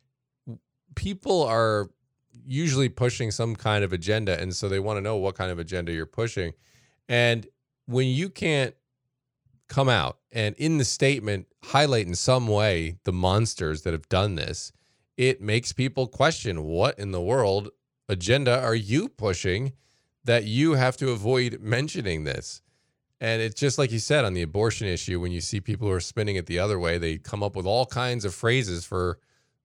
people 0.95 1.43
are 1.43 1.89
usually 2.45 2.89
pushing 2.89 3.31
some 3.31 3.55
kind 3.55 3.83
of 3.83 3.93
agenda, 3.93 4.39
and 4.39 4.55
so 4.55 4.69
they 4.69 4.79
want 4.79 4.97
to 4.97 5.01
know 5.01 5.17
what 5.17 5.35
kind 5.35 5.51
of 5.51 5.59
agenda 5.59 5.91
you're 5.91 6.05
pushing. 6.05 6.53
And 7.09 7.47
when 7.85 8.07
you 8.07 8.29
can't 8.29 8.75
come 9.71 9.87
out 9.87 10.17
and 10.33 10.53
in 10.55 10.77
the 10.77 10.85
statement 10.85 11.47
highlight 11.63 12.05
in 12.05 12.13
some 12.13 12.45
way 12.45 12.97
the 13.05 13.13
monsters 13.13 13.83
that 13.83 13.93
have 13.93 14.09
done 14.09 14.35
this, 14.35 14.73
it 15.15 15.41
makes 15.41 15.71
people 15.71 16.07
question 16.07 16.63
what 16.63 16.99
in 16.99 17.11
the 17.11 17.21
world 17.21 17.69
agenda 18.09 18.61
are 18.61 18.75
you 18.75 19.07
pushing 19.07 19.71
that 20.25 20.43
you 20.43 20.73
have 20.73 20.97
to 20.97 21.11
avoid 21.11 21.59
mentioning 21.61 22.25
this? 22.25 22.61
And 23.21 23.41
it's 23.41 23.59
just 23.59 23.77
like 23.77 23.91
you 23.91 23.99
said 23.99 24.25
on 24.25 24.33
the 24.33 24.41
abortion 24.41 24.87
issue, 24.87 25.21
when 25.21 25.31
you 25.31 25.39
see 25.39 25.61
people 25.61 25.87
who 25.87 25.93
are 25.93 26.01
spinning 26.01 26.35
it 26.35 26.47
the 26.47 26.59
other 26.59 26.77
way, 26.77 26.97
they 26.97 27.17
come 27.17 27.41
up 27.41 27.55
with 27.55 27.65
all 27.65 27.85
kinds 27.85 28.25
of 28.25 28.35
phrases 28.35 28.83
for 28.83 29.19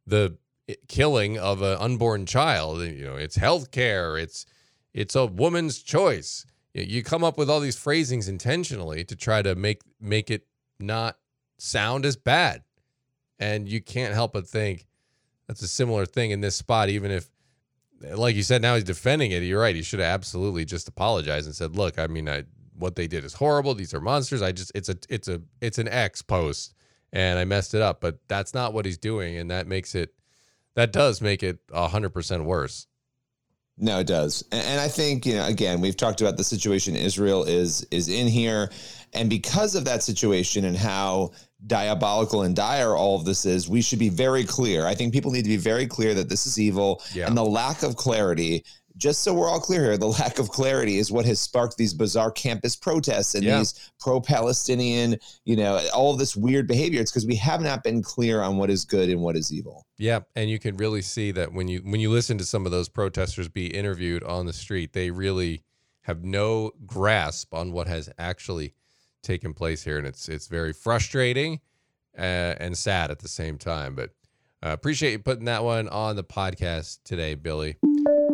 the 0.06 0.36
eh, 0.68 0.74
killing 0.86 1.36
of 1.36 1.62
an 1.62 1.78
unborn 1.78 2.26
child. 2.26 2.80
You 2.82 3.06
know, 3.06 3.16
it's 3.16 3.36
health 3.36 3.72
care, 3.72 4.16
it's 4.16 4.46
it's 4.94 5.16
a 5.16 5.26
woman's 5.26 5.82
choice 5.82 6.46
you 6.84 7.02
come 7.02 7.24
up 7.24 7.38
with 7.38 7.48
all 7.48 7.60
these 7.60 7.78
phrasings 7.78 8.28
intentionally 8.28 9.04
to 9.04 9.16
try 9.16 9.42
to 9.42 9.54
make 9.54 9.80
make 10.00 10.30
it 10.30 10.46
not 10.78 11.16
sound 11.58 12.04
as 12.04 12.16
bad. 12.16 12.62
And 13.38 13.68
you 13.68 13.80
can't 13.80 14.14
help 14.14 14.32
but 14.32 14.46
think 14.46 14.86
that's 15.46 15.62
a 15.62 15.68
similar 15.68 16.06
thing 16.06 16.30
in 16.30 16.40
this 16.40 16.56
spot 16.56 16.88
even 16.88 17.10
if 17.10 17.30
like 18.14 18.36
you 18.36 18.42
said 18.42 18.60
now 18.60 18.74
he's 18.74 18.84
defending 18.84 19.30
it. 19.30 19.42
You're 19.42 19.60
right. 19.60 19.74
He 19.74 19.82
should 19.82 20.00
have 20.00 20.12
absolutely 20.12 20.64
just 20.64 20.88
apologized 20.88 21.46
and 21.46 21.54
said 21.54 21.76
look 21.76 21.98
i 21.98 22.06
mean 22.06 22.28
I, 22.28 22.44
what 22.78 22.94
they 22.94 23.06
did 23.06 23.24
is 23.24 23.34
horrible. 23.34 23.74
These 23.74 23.94
are 23.94 24.00
monsters. 24.00 24.42
I 24.42 24.52
just 24.52 24.72
it's 24.74 24.90
a 24.90 24.96
it's 25.08 25.28
a 25.28 25.40
it's 25.60 25.78
an 25.78 25.88
x 25.88 26.20
post 26.20 26.74
and 27.12 27.38
i 27.38 27.44
messed 27.44 27.72
it 27.72 27.80
up. 27.80 28.00
But 28.02 28.18
that's 28.28 28.52
not 28.52 28.74
what 28.74 28.84
he's 28.84 28.98
doing 28.98 29.36
and 29.36 29.50
that 29.50 29.66
makes 29.66 29.94
it 29.94 30.12
that 30.74 30.92
does 30.92 31.22
make 31.22 31.42
it 31.42 31.66
100% 31.68 32.44
worse 32.44 32.86
no, 33.78 33.98
it 33.98 34.06
does, 34.06 34.42
and 34.52 34.80
I 34.80 34.88
think 34.88 35.26
you 35.26 35.34
know. 35.34 35.46
Again, 35.46 35.80
we've 35.80 35.96
talked 35.96 36.22
about 36.22 36.36
the 36.36 36.44
situation 36.44 36.96
Israel 36.96 37.44
is 37.44 37.86
is 37.90 38.08
in 38.08 38.26
here, 38.26 38.70
and 39.12 39.28
because 39.28 39.74
of 39.74 39.84
that 39.84 40.02
situation 40.02 40.64
and 40.64 40.76
how 40.76 41.32
diabolical 41.66 42.42
and 42.42 42.56
dire 42.56 42.96
all 42.96 43.16
of 43.16 43.24
this 43.24 43.44
is, 43.44 43.68
we 43.68 43.82
should 43.82 43.98
be 43.98 44.08
very 44.08 44.44
clear. 44.44 44.86
I 44.86 44.94
think 44.94 45.12
people 45.12 45.30
need 45.30 45.42
to 45.42 45.48
be 45.48 45.56
very 45.58 45.86
clear 45.86 46.14
that 46.14 46.28
this 46.30 46.46
is 46.46 46.58
evil, 46.58 47.02
yeah. 47.12 47.26
and 47.26 47.36
the 47.36 47.44
lack 47.44 47.82
of 47.82 47.96
clarity 47.96 48.64
just 48.96 49.22
so 49.22 49.34
we're 49.34 49.48
all 49.48 49.60
clear 49.60 49.84
here, 49.84 49.98
the 49.98 50.06
lack 50.20 50.38
of 50.38 50.50
clarity 50.50 50.98
is 50.98 51.12
what 51.12 51.24
has 51.24 51.40
sparked 51.40 51.76
these 51.76 51.94
bizarre 51.94 52.30
campus 52.30 52.76
protests 52.76 53.34
and 53.34 53.44
yeah. 53.44 53.58
these 53.58 53.90
pro-Palestinian, 54.00 55.16
you 55.44 55.56
know, 55.56 55.80
all 55.94 56.12
of 56.12 56.18
this 56.18 56.36
weird 56.36 56.66
behavior. 56.66 57.00
It's 57.00 57.10
because 57.10 57.26
we 57.26 57.36
have 57.36 57.60
not 57.60 57.82
been 57.82 58.02
clear 58.02 58.42
on 58.42 58.56
what 58.56 58.70
is 58.70 58.84
good 58.84 59.08
and 59.08 59.20
what 59.20 59.36
is 59.36 59.52
evil. 59.52 59.86
Yeah, 59.98 60.20
and 60.34 60.50
you 60.50 60.58
can 60.58 60.76
really 60.76 61.02
see 61.02 61.32
that 61.32 61.52
when 61.52 61.68
you 61.68 61.80
when 61.80 62.00
you 62.00 62.10
listen 62.10 62.38
to 62.38 62.44
some 62.44 62.66
of 62.66 62.72
those 62.72 62.88
protesters 62.88 63.48
be 63.48 63.66
interviewed 63.66 64.22
on 64.24 64.46
the 64.46 64.52
street, 64.52 64.92
they 64.92 65.10
really 65.10 65.62
have 66.02 66.22
no 66.22 66.70
grasp 66.86 67.52
on 67.52 67.72
what 67.72 67.88
has 67.88 68.08
actually 68.18 68.74
taken 69.22 69.52
place 69.54 69.82
here, 69.84 69.98
and 69.98 70.06
it's 70.06 70.28
it's 70.28 70.46
very 70.46 70.72
frustrating 70.72 71.60
uh, 72.16 72.54
and 72.60 72.76
sad 72.76 73.10
at 73.10 73.18
the 73.18 73.28
same 73.28 73.58
time. 73.58 73.94
But 73.94 74.10
uh, 74.64 74.70
appreciate 74.70 75.12
you 75.12 75.18
putting 75.18 75.46
that 75.46 75.64
one 75.64 75.88
on 75.88 76.16
the 76.16 76.24
podcast 76.24 76.98
today, 77.04 77.34
Billy. 77.34 77.76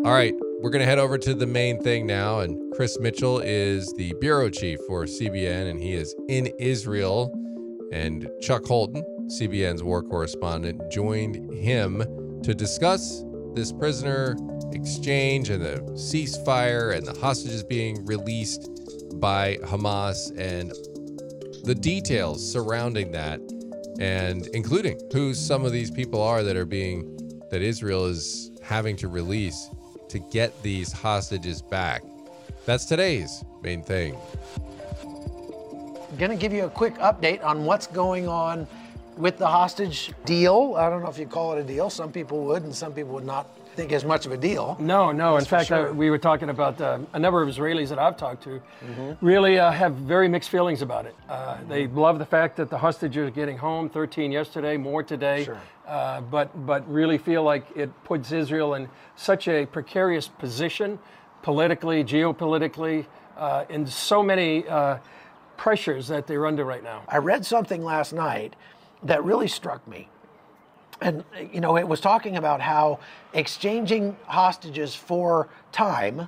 All 0.04 0.12
right, 0.12 0.34
we're 0.62 0.70
going 0.70 0.80
to 0.80 0.86
head 0.86 1.00
over 1.00 1.18
to 1.18 1.34
the 1.34 1.46
main 1.46 1.80
thing 1.80 2.06
now. 2.06 2.38
And 2.38 2.72
Chris 2.74 2.96
Mitchell 3.00 3.40
is 3.40 3.92
the 3.94 4.14
bureau 4.20 4.48
chief 4.48 4.78
for 4.86 5.06
CBN, 5.06 5.68
and 5.68 5.82
he 5.82 5.94
is 5.94 6.14
in 6.28 6.52
Israel. 6.60 7.36
And 7.92 8.30
Chuck 8.40 8.64
Holton, 8.64 9.02
CBN's 9.26 9.82
war 9.82 10.04
correspondent, 10.04 10.80
joined 10.90 11.52
him 11.52 11.98
to 12.44 12.54
discuss 12.54 13.24
this 13.54 13.72
prisoner 13.72 14.36
exchange 14.70 15.50
and 15.50 15.62
the 15.64 15.80
ceasefire 15.94 16.96
and 16.96 17.04
the 17.04 17.18
hostages 17.18 17.64
being 17.64 18.06
released 18.06 18.70
by 19.20 19.56
Hamas 19.64 20.30
and 20.38 20.70
the 21.64 21.74
details 21.74 22.52
surrounding 22.52 23.10
that, 23.10 23.40
and 23.98 24.46
including 24.54 24.98
who 25.12 25.34
some 25.34 25.64
of 25.64 25.72
these 25.72 25.90
people 25.90 26.22
are 26.22 26.44
that 26.44 26.56
are 26.56 26.64
being, 26.64 27.18
that 27.50 27.62
Israel 27.62 28.06
is 28.06 28.52
having 28.62 28.94
to 28.96 29.08
release 29.08 29.68
to 30.12 30.18
get 30.18 30.62
these 30.62 30.92
hostages 30.92 31.62
back. 31.62 32.02
That's 32.66 32.84
today's 32.84 33.44
main 33.62 33.82
thing. 33.82 34.16
I'm 35.02 36.18
going 36.18 36.30
to 36.30 36.36
give 36.36 36.52
you 36.52 36.66
a 36.66 36.70
quick 36.70 36.94
update 36.96 37.42
on 37.42 37.64
what's 37.64 37.86
going 37.86 38.28
on 38.28 38.66
with 39.16 39.38
the 39.38 39.46
hostage 39.46 40.12
deal. 40.26 40.74
I 40.76 40.90
don't 40.90 41.02
know 41.02 41.08
if 41.08 41.18
you 41.18 41.26
call 41.26 41.54
it 41.54 41.60
a 41.60 41.64
deal. 41.64 41.88
Some 41.88 42.12
people 42.12 42.44
would, 42.44 42.62
and 42.62 42.74
some 42.74 42.92
people 42.92 43.14
would 43.14 43.24
not 43.24 43.46
think 43.74 43.90
as 43.92 44.04
much 44.04 44.26
of 44.26 44.32
a 44.32 44.36
deal. 44.36 44.76
No, 44.78 45.12
no. 45.12 45.38
In 45.38 45.46
fact, 45.46 45.68
sure. 45.68 45.88
I, 45.88 45.90
we 45.90 46.10
were 46.10 46.18
talking 46.18 46.50
about 46.50 46.78
uh, 46.78 46.98
a 47.14 47.18
number 47.18 47.42
of 47.42 47.48
Israelis 47.48 47.88
that 47.88 47.98
I've 47.98 48.18
talked 48.18 48.42
to 48.44 48.60
mm-hmm. 48.84 49.26
really 49.26 49.58
uh, 49.58 49.70
have 49.70 49.94
very 49.94 50.28
mixed 50.28 50.50
feelings 50.50 50.82
about 50.82 51.06
it. 51.06 51.16
Uh, 51.26 51.54
mm-hmm. 51.54 51.68
They 51.70 51.86
love 51.86 52.18
the 52.18 52.26
fact 52.26 52.56
that 52.58 52.68
the 52.68 52.76
hostages 52.76 53.28
are 53.28 53.30
getting 53.30 53.56
home, 53.56 53.88
13 53.88 54.30
yesterday, 54.30 54.76
more 54.76 55.02
today. 55.02 55.44
Sure. 55.44 55.60
Uh, 55.92 56.22
but 56.22 56.48
but 56.64 56.90
really 56.90 57.18
feel 57.18 57.42
like 57.42 57.66
it 57.76 57.90
puts 58.02 58.32
Israel 58.32 58.72
in 58.76 58.88
such 59.14 59.46
a 59.46 59.66
precarious 59.66 60.26
position, 60.26 60.98
politically, 61.42 62.02
geopolitically, 62.02 63.04
uh, 63.36 63.66
in 63.68 63.86
so 63.86 64.22
many 64.22 64.66
uh, 64.68 64.96
pressures 65.58 66.08
that 66.08 66.26
they're 66.26 66.46
under 66.46 66.64
right 66.64 66.82
now. 66.82 67.02
I 67.08 67.18
read 67.18 67.44
something 67.44 67.84
last 67.84 68.14
night 68.14 68.56
that 69.02 69.22
really 69.22 69.48
struck 69.48 69.86
me. 69.86 70.08
And, 71.02 71.24
you 71.52 71.60
know, 71.60 71.76
it 71.76 71.86
was 71.86 72.00
talking 72.00 72.38
about 72.38 72.62
how 72.62 72.98
exchanging 73.34 74.16
hostages 74.24 74.94
for 74.94 75.50
time, 75.72 76.26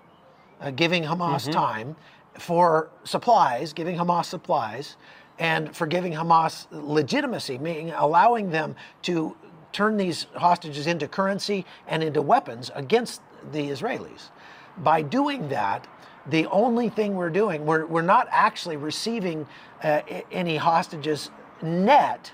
uh, 0.61 0.73
giving 0.73 1.05
Hamas 1.05 1.51
time, 1.51 1.97
for 2.39 2.91
supplies, 3.05 3.73
giving 3.73 3.97
Hamas 3.97 4.27
supplies, 4.27 4.99
and 5.39 5.75
for 5.75 5.87
giving 5.87 6.13
Hamas 6.13 6.67
legitimacy, 6.71 7.57
meaning 7.57 7.93
allowing 7.93 8.51
them 8.51 8.77
to 9.03 9.35
turn 9.75 9.97
these 9.97 10.27
hostages 10.35 10.87
into 10.87 11.07
currency 11.07 11.67
and 11.87 12.03
into 12.03 12.23
weapons 12.23 12.71
against 12.75 13.21
the 13.53 13.69
Israelis. 13.69 14.31
By 14.79 15.03
doing 15.03 15.49
that, 15.49 15.87
the 16.27 16.47
only 16.47 16.89
thing 16.89 17.15
we're 17.17 17.31
doing, 17.31 17.67
we're, 17.67 17.85
we're 17.85 18.03
not 18.03 18.27
actually 18.31 18.77
receiving 18.77 19.47
uh, 19.83 20.01
any 20.33 20.57
hostages 20.57 21.31
net 21.61 22.33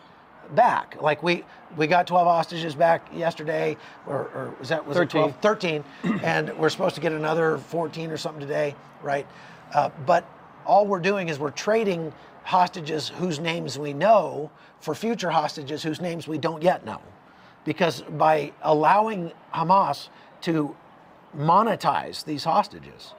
back. 0.54 1.00
Like 1.00 1.23
we 1.23 1.44
we 1.76 1.87
got 1.87 2.06
12 2.06 2.26
hostages 2.26 2.75
back 2.75 3.09
yesterday, 3.14 3.76
or, 4.06 4.28
or 4.35 4.54
was 4.59 4.68
that 4.68 4.85
was 4.85 4.97
it 4.97 5.11
13. 5.11 5.20
12? 5.20 5.37
13, 5.40 5.85
and 6.23 6.56
we're 6.59 6.68
supposed 6.68 6.94
to 6.97 7.00
get 7.00 7.12
another 7.12 7.59
14 7.59 8.11
or 8.11 8.16
something 8.16 8.40
today, 8.40 8.75
right? 9.02 9.26
Uh, 9.75 9.90
but 10.06 10.28
all 10.66 10.87
we're 10.87 11.00
doing 11.00 11.28
is 11.28 11.38
we're 11.38 11.50
trading 11.50 12.12
hostages 12.42 13.09
whose 13.09 13.38
names 13.38 13.78
we 13.78 13.92
know 13.92 14.50
for 14.80 14.94
future 14.94 15.30
hostages 15.30 15.82
whose 15.82 16.00
names 16.00 16.26
we 16.26 16.38
don't 16.38 16.62
yet 16.62 16.85
know, 16.85 17.00
because 17.64 18.02
by 18.02 18.52
allowing 18.62 19.33
Hamas 19.55 20.09
to 20.43 20.75
monetize 21.37 22.25
these 22.25 22.45
hostages, 22.45 23.14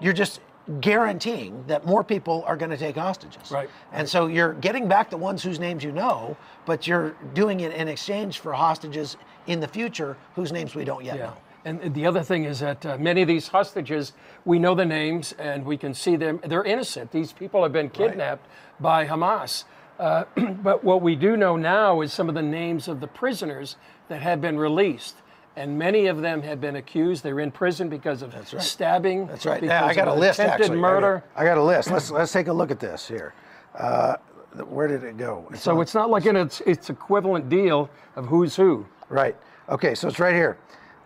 you're 0.00 0.12
just 0.12 0.40
guaranteeing 0.80 1.64
that 1.66 1.84
more 1.86 2.04
people 2.04 2.44
are 2.46 2.56
going 2.56 2.70
to 2.70 2.76
take 2.76 2.96
hostages. 2.96 3.50
Right. 3.50 3.68
And 3.92 4.08
so 4.08 4.26
you're 4.26 4.54
getting 4.54 4.88
back 4.88 5.10
the 5.10 5.16
ones 5.16 5.42
whose 5.42 5.58
names 5.58 5.82
you 5.82 5.92
know, 5.92 6.36
but 6.66 6.86
you're 6.86 7.10
doing 7.34 7.60
it 7.60 7.72
in 7.72 7.88
exchange 7.88 8.38
for 8.38 8.52
hostages 8.52 9.16
in 9.46 9.60
the 9.60 9.68
future 9.68 10.16
whose 10.36 10.52
names 10.52 10.74
we 10.74 10.84
don't 10.84 11.04
yet 11.04 11.16
Yeah. 11.16 11.26
know. 11.26 11.36
And 11.64 11.94
the 11.94 12.06
other 12.06 12.22
thing 12.22 12.44
is 12.44 12.58
that 12.58 12.84
uh, 12.84 12.98
many 12.98 13.22
of 13.22 13.28
these 13.28 13.46
hostages, 13.46 14.14
we 14.44 14.58
know 14.58 14.74
the 14.74 14.84
names 14.84 15.32
and 15.38 15.64
we 15.64 15.76
can 15.76 15.94
see 15.94 16.16
them. 16.16 16.40
They're 16.44 16.64
innocent. 16.64 17.12
These 17.12 17.32
people 17.32 17.62
have 17.62 17.72
been 17.72 17.88
kidnapped 17.88 18.46
by 18.80 19.06
Hamas. 19.06 19.64
Uh, 20.02 20.24
but 20.64 20.82
what 20.82 21.00
we 21.00 21.14
do 21.14 21.36
know 21.36 21.56
now 21.56 22.00
is 22.00 22.12
some 22.12 22.28
of 22.28 22.34
the 22.34 22.42
names 22.42 22.88
of 22.88 22.98
the 23.00 23.06
prisoners 23.06 23.76
that 24.08 24.20
have 24.20 24.40
been 24.40 24.58
released. 24.58 25.14
And 25.54 25.78
many 25.78 26.06
of 26.06 26.22
them 26.22 26.42
have 26.42 26.60
been 26.60 26.74
accused. 26.76 27.22
They're 27.22 27.38
in 27.38 27.52
prison 27.52 27.88
because 27.88 28.22
of 28.22 28.32
That's 28.32 28.52
right. 28.54 28.62
stabbing. 28.62 29.26
That's 29.28 29.46
right. 29.46 29.62
Yeah, 29.62 29.84
I 29.84 29.94
got 29.94 30.08
a 30.08 30.14
list 30.14 30.40
attempted 30.40 30.62
actually. 30.64 30.78
murder. 30.78 31.22
I 31.36 31.40
got, 31.40 31.42
I 31.42 31.54
got 31.54 31.58
a 31.58 31.62
list. 31.62 31.90
Let's 31.90 32.10
let's 32.10 32.32
take 32.32 32.48
a 32.48 32.52
look 32.52 32.70
at 32.70 32.80
this 32.80 33.06
here. 33.06 33.34
Uh, 33.74 34.16
where 34.66 34.88
did 34.88 35.04
it 35.04 35.18
go? 35.18 35.46
It's 35.52 35.62
So 35.62 35.76
on- 35.76 35.82
it's 35.82 35.94
not 35.94 36.08
like 36.10 36.24
an, 36.24 36.36
it's, 36.36 36.62
it's 36.62 36.88
equivalent 36.90 37.48
deal 37.50 37.90
of 38.16 38.26
who's 38.26 38.56
who. 38.56 38.86
Right. 39.10 39.36
Okay, 39.68 39.94
so 39.94 40.08
it's 40.08 40.18
right 40.18 40.34
here. 40.34 40.56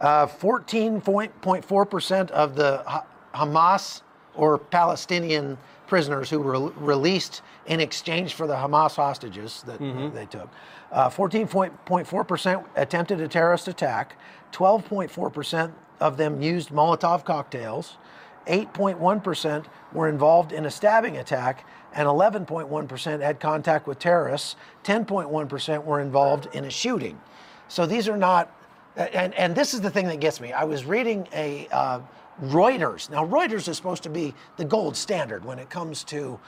Uh, 0.01 0.27
14.4% 0.27 2.31
of 2.31 2.55
the 2.55 3.03
Hamas 3.35 4.03
or 4.35 4.59
Palestinian 4.59 5.59
prisoners 5.87 6.31
who 6.31 6.41
were 6.41 6.71
released 6.77 7.43
in 7.67 7.81
exchange 7.81 8.35
for 8.35 8.47
the 8.47 8.55
Hamas 8.55 8.97
hostages 8.97 9.63
that 9.67 9.79
they 10.15 10.27
took. 10.27 10.49
Uh, 10.93 11.09
14.4% 11.09 12.65
attempted 12.77 13.21
a 13.21 13.29
terrorist 13.29 13.69
attack. 13.69 14.17
12.4% 14.53 15.73
of 16.01 16.17
them 16.17 16.41
used 16.41 16.71
Molotov 16.71 17.25
cocktails. 17.25 17.97
8.1% 18.47 19.67
were 19.93 20.09
involved 20.09 20.53
in 20.53 20.67
a 20.67 20.71
stabbing 20.71 21.17
attack, 21.17 21.67
and 21.93 22.07
11.1% 22.07 23.21
had 23.21 23.41
contact 23.41 23.87
with 23.87 23.99
terrorists. 23.99 24.57
10.1% 24.85 25.85
were 25.85 26.01
involved 26.01 26.49
in 26.55 26.65
a 26.65 26.71
shooting. 26.71 27.21
So 27.69 27.87
these 27.87 28.09
are 28.09 28.17
not, 28.17 28.55
and, 28.97 29.35
and 29.35 29.55
this 29.55 29.75
is 29.75 29.81
the 29.81 29.91
thing 29.91 30.07
that 30.07 30.21
gets 30.21 30.41
me. 30.41 30.53
I 30.53 30.65
was 30.65 30.85
reading 30.85 31.27
a 31.33 31.67
uh, 31.73 32.01
Reuters. 32.43 33.09
Now, 33.11 33.27
Reuters 33.27 33.69
is 33.69 33.77
supposed 33.77 34.03
to 34.03 34.11
be 34.11 34.35
the 34.57 34.65
gold 34.65 34.97
standard 34.97 35.45
when 35.45 35.59
it 35.59 35.71
comes 35.71 36.05
to 36.05 36.39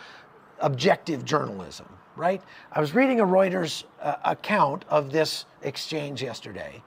objective 0.60 1.24
journalism, 1.24 1.86
right? 2.16 2.42
I 2.72 2.80
was 2.80 2.94
reading 2.94 3.20
a 3.20 3.26
Reuters 3.26 3.84
uh, 4.02 4.16
account 4.24 4.84
of 4.88 5.10
this 5.12 5.46
exchange 5.62 6.22
yesterday, 6.22 6.82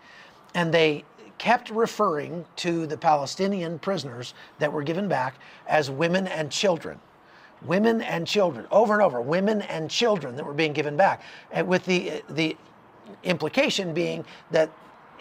and 0.54 0.74
they 0.74 1.04
kept 1.38 1.72
referring 1.72 2.46
to 2.58 2.86
the 2.86 2.98
Palestinian 2.98 3.80
prisoners 3.80 4.36
that 4.60 4.72
were 4.72 4.84
given 4.84 5.08
back 5.08 5.36
as 5.68 5.90
women 5.90 6.28
and 6.28 6.52
children. 6.52 7.00
Women 7.64 8.02
and 8.02 8.28
children, 8.28 8.66
over 8.72 8.94
and 8.94 9.04
over, 9.04 9.22
women 9.22 9.62
and 9.64 9.90
children 9.90 10.36
that 10.36 10.46
were 10.46 10.54
being 10.54 10.74
given 10.74 10.98
back, 10.98 11.22
and 11.52 11.68
with 11.68 11.86
the 11.86 12.24
the 12.30 12.58
implication 13.24 13.94
being 13.94 14.26
that 14.52 14.70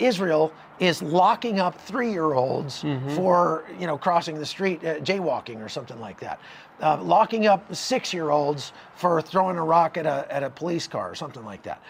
Israel 0.00 0.52
is 0.78 1.02
locking 1.02 1.60
up 1.60 1.78
three-year-olds 1.80 2.84
for 3.14 3.64
you 3.78 3.86
know 3.86 3.98
crossing 3.98 4.36
the 4.38 4.46
street, 4.46 4.82
uh, 4.84 4.96
jaywalking 5.00 5.62
or 5.64 5.68
something 5.68 6.00
like 6.00 6.18
that, 6.20 6.40
uh, 6.82 7.00
locking 7.02 7.46
up 7.46 7.74
six-year-olds 7.74 8.72
for 8.96 9.20
throwing 9.20 9.56
a 9.58 9.62
rock 9.64 9.96
at 9.96 10.06
a 10.06 10.26
at 10.30 10.42
a 10.42 10.50
police 10.50 10.86
car 10.88 11.10
or 11.10 11.14
something 11.14 11.44
like 11.44 11.62
that. 11.64 11.82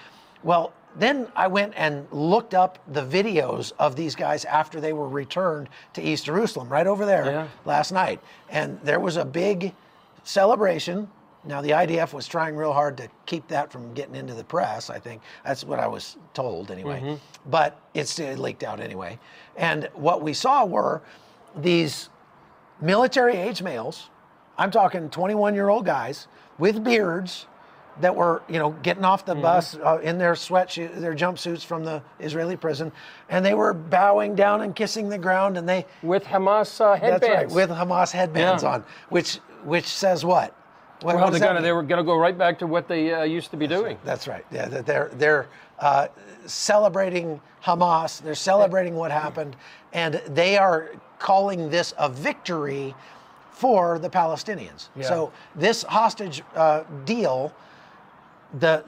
Well, 0.42 0.72
then 0.96 1.28
I 1.36 1.46
went 1.46 1.74
and 1.76 2.06
looked 2.10 2.52
up 2.54 2.78
the 2.92 3.04
videos 3.04 3.72
of 3.78 3.94
these 3.94 4.16
guys 4.16 4.44
after 4.44 4.80
they 4.80 4.92
were 4.92 5.08
returned 5.08 5.68
to 5.92 6.02
East 6.02 6.24
Jerusalem, 6.24 6.68
right 6.68 6.86
over 6.86 7.06
there 7.06 7.26
Yeah. 7.26 7.46
last 7.64 7.92
night, 7.92 8.20
and 8.50 8.80
there 8.82 8.98
was 8.98 9.16
a 9.16 9.24
big 9.24 9.72
celebration. 10.24 11.08
Now, 11.44 11.62
the 11.62 11.70
IDF 11.70 12.12
was 12.12 12.28
trying 12.28 12.54
real 12.54 12.72
hard 12.72 12.96
to 12.98 13.08
keep 13.24 13.48
that 13.48 13.72
from 13.72 13.94
getting 13.94 14.14
into 14.14 14.34
the 14.34 14.44
press. 14.44 14.90
I 14.90 14.98
think 14.98 15.22
that's 15.44 15.64
what 15.64 15.78
I 15.78 15.86
was 15.86 16.16
told 16.34 16.70
anyway. 16.70 17.18
But 17.46 17.80
it's 17.94 18.18
it 18.18 18.38
leaked 18.38 18.62
out 18.62 18.78
anyway. 18.80 19.18
And 19.56 19.88
what 19.94 20.22
we 20.22 20.34
saw 20.34 20.66
were 20.66 21.00
these 21.56 22.10
military 22.80 23.36
age 23.36 23.62
males. 23.62 24.10
I'm 24.58 24.70
talking 24.70 25.08
21 25.08 25.54
year 25.54 25.68
old 25.70 25.86
guys 25.86 26.28
with 26.58 26.84
beards 26.84 27.46
that 28.00 28.14
were, 28.14 28.42
you 28.48 28.58
know, 28.58 28.70
getting 28.82 29.04
off 29.04 29.24
the 29.24 29.34
bus 29.34 29.76
uh, 29.76 29.98
in 30.02 30.18
their 30.18 30.32
sweatshirt, 30.34 31.00
their 31.00 31.14
jumpsuits 31.14 31.64
from 31.64 31.84
the 31.84 32.02
Israeli 32.18 32.56
prison, 32.56 32.92
and 33.28 33.44
they 33.44 33.54
were 33.54 33.74
bowing 33.74 34.34
down 34.34 34.60
and 34.62 34.74
kissing 34.76 35.08
the 35.08 35.18
ground, 35.18 35.56
and 35.58 35.68
they 35.68 35.86
With 36.02 36.24
Hamas 36.24 36.80
uh, 36.80 36.94
headbands. 36.94 37.20
that's 37.20 37.34
right, 37.34 37.50
with 37.50 37.70
Hamas 37.70 38.10
headbands 38.12 38.62
Yeah. 38.62 38.74
on, 38.74 38.84
which 39.08 39.36
which 39.64 39.86
says 39.86 40.24
what? 40.24 40.54
What, 41.02 41.16
well, 41.16 41.24
what 41.24 41.30
they're 41.32 41.40
gonna, 41.40 41.62
they 41.62 41.72
were 41.72 41.82
going 41.82 41.98
to 41.98 42.04
go 42.04 42.16
right 42.16 42.36
back 42.36 42.58
to 42.58 42.66
what 42.66 42.86
they 42.86 43.14
uh, 43.14 43.22
used 43.22 43.50
to 43.52 43.56
be 43.56 43.66
doing. 43.66 43.98
That's 44.04 44.28
right. 44.28 44.44
Yeah, 44.52 44.68
they're 44.68 45.10
they're 45.14 45.46
uh, 45.78 46.08
celebrating 46.46 47.40
Hamas. 47.64 48.22
They're 48.22 48.34
celebrating 48.34 48.94
what 48.94 49.10
happened, 49.10 49.56
and 49.92 50.14
they 50.28 50.58
are 50.58 50.90
calling 51.18 51.70
this 51.70 51.94
a 51.98 52.08
victory 52.08 52.94
for 53.50 53.98
the 53.98 54.10
Palestinians. 54.10 54.88
Yeah. 54.94 55.04
So 55.04 55.32
this 55.54 55.82
hostage 55.84 56.42
uh, 56.54 56.84
deal. 57.04 57.52
The 58.58 58.82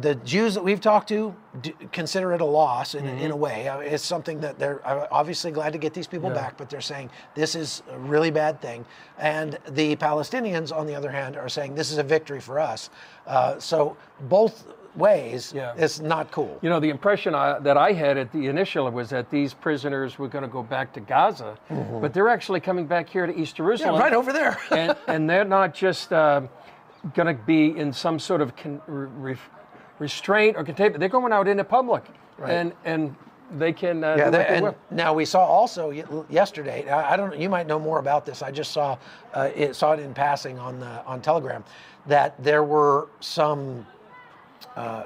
the 0.00 0.16
Jews 0.16 0.54
that 0.54 0.64
we've 0.64 0.80
talked 0.80 1.08
to 1.10 1.34
do, 1.62 1.72
consider 1.92 2.32
it 2.32 2.40
a 2.40 2.44
loss 2.44 2.96
in, 2.96 3.06
in 3.06 3.30
a 3.30 3.36
way. 3.36 3.68
Uh, 3.68 3.78
It's 3.78 4.04
something 4.04 4.40
that 4.40 4.58
they're 4.58 4.80
obviously 5.12 5.52
glad 5.52 5.72
to 5.72 5.78
get 5.78 5.94
these 5.94 6.08
people 6.08 6.30
Mm-hmm. 6.30 6.36
Yeah. 6.36 6.42
back, 6.42 6.56
but 6.56 6.68
they're 6.68 6.80
saying 6.80 7.10
this 7.34 7.54
is 7.54 7.82
a 7.92 7.98
really 7.98 8.32
bad 8.32 8.60
thing. 8.60 8.84
And 9.18 9.56
the 9.68 9.94
Palestinians, 9.96 10.72
on 10.76 10.86
the 10.86 10.96
other 10.96 11.10
hand, 11.10 11.36
are 11.36 11.48
saying 11.48 11.76
this 11.76 11.92
is 11.92 11.98
a 11.98 12.02
victory 12.02 12.40
for 12.40 12.58
us. 12.58 12.90
Uh, 13.26 13.58
so 13.60 13.96
both 14.22 14.66
ways, 14.96 15.52
Yeah. 15.54 15.74
it's 15.76 16.00
not 16.00 16.30
cool. 16.32 16.58
You 16.62 16.70
know, 16.70 16.80
the 16.80 16.90
impression 16.90 17.34
I, 17.34 17.58
that 17.60 17.76
I 17.76 17.92
had 17.92 18.16
at 18.16 18.32
the 18.32 18.46
initial 18.46 18.90
was 18.90 19.10
that 19.10 19.28
these 19.30 19.52
prisoners 19.54 20.18
were 20.18 20.28
going 20.28 20.42
to 20.42 20.48
go 20.50 20.62
back 20.62 20.92
to 20.94 21.00
Gaza, 21.00 21.56
but 22.00 22.12
they're 22.14 22.28
actually 22.28 22.60
coming 22.60 22.86
back 22.86 23.08
here 23.08 23.26
to 23.26 23.32
East 23.32 23.54
Mm-hmm. 23.56 23.62
Yeah, 23.62 23.76
Jerusalem. 23.76 24.00
right 24.00 24.12
over 24.12 24.32
there. 24.32 24.56
and, 24.72 24.96
and 25.06 25.30
they're 25.30 25.44
not 25.44 25.72
just 25.74 26.12
um 26.12 26.48
going 27.12 27.26
to 27.36 27.42
be 27.44 27.76
in 27.76 27.92
some 27.92 28.18
sort 28.18 28.40
of 28.40 28.56
con, 28.56 28.80
re, 28.86 29.36
restraint 29.98 30.56
or 30.56 30.64
containment. 30.64 31.00
They're 31.00 31.08
going 31.08 31.32
out 31.32 31.48
into 31.48 31.64
public, 31.64 32.04
and 32.42 32.72
and 32.84 33.14
they 33.52 33.72
can. 33.72 34.02
Uh, 34.02 34.16
Yeah, 34.16 34.30
they- 34.30 34.46
and 34.46 34.74
now 34.90 35.12
we 35.12 35.24
saw 35.24 35.44
also 35.44 35.90
yesterday. 36.30 36.88
I 36.88 37.16
don't. 37.16 37.38
You 37.38 37.48
might 37.50 37.66
know 37.66 37.78
more 37.78 37.98
about 37.98 38.24
this. 38.24 38.42
I 38.42 38.50
just 38.50 38.72
saw 38.72 38.96
uh, 39.34 39.50
it, 39.54 39.76
saw 39.76 39.92
it 39.92 40.00
in 40.00 40.14
passing 40.14 40.58
on 40.58 40.80
the 40.80 41.04
on 41.04 41.20
Telegram 41.20 41.62
that 42.06 42.42
there 42.42 42.64
were 42.64 43.08
some 43.20 43.86
uh, 44.76 45.04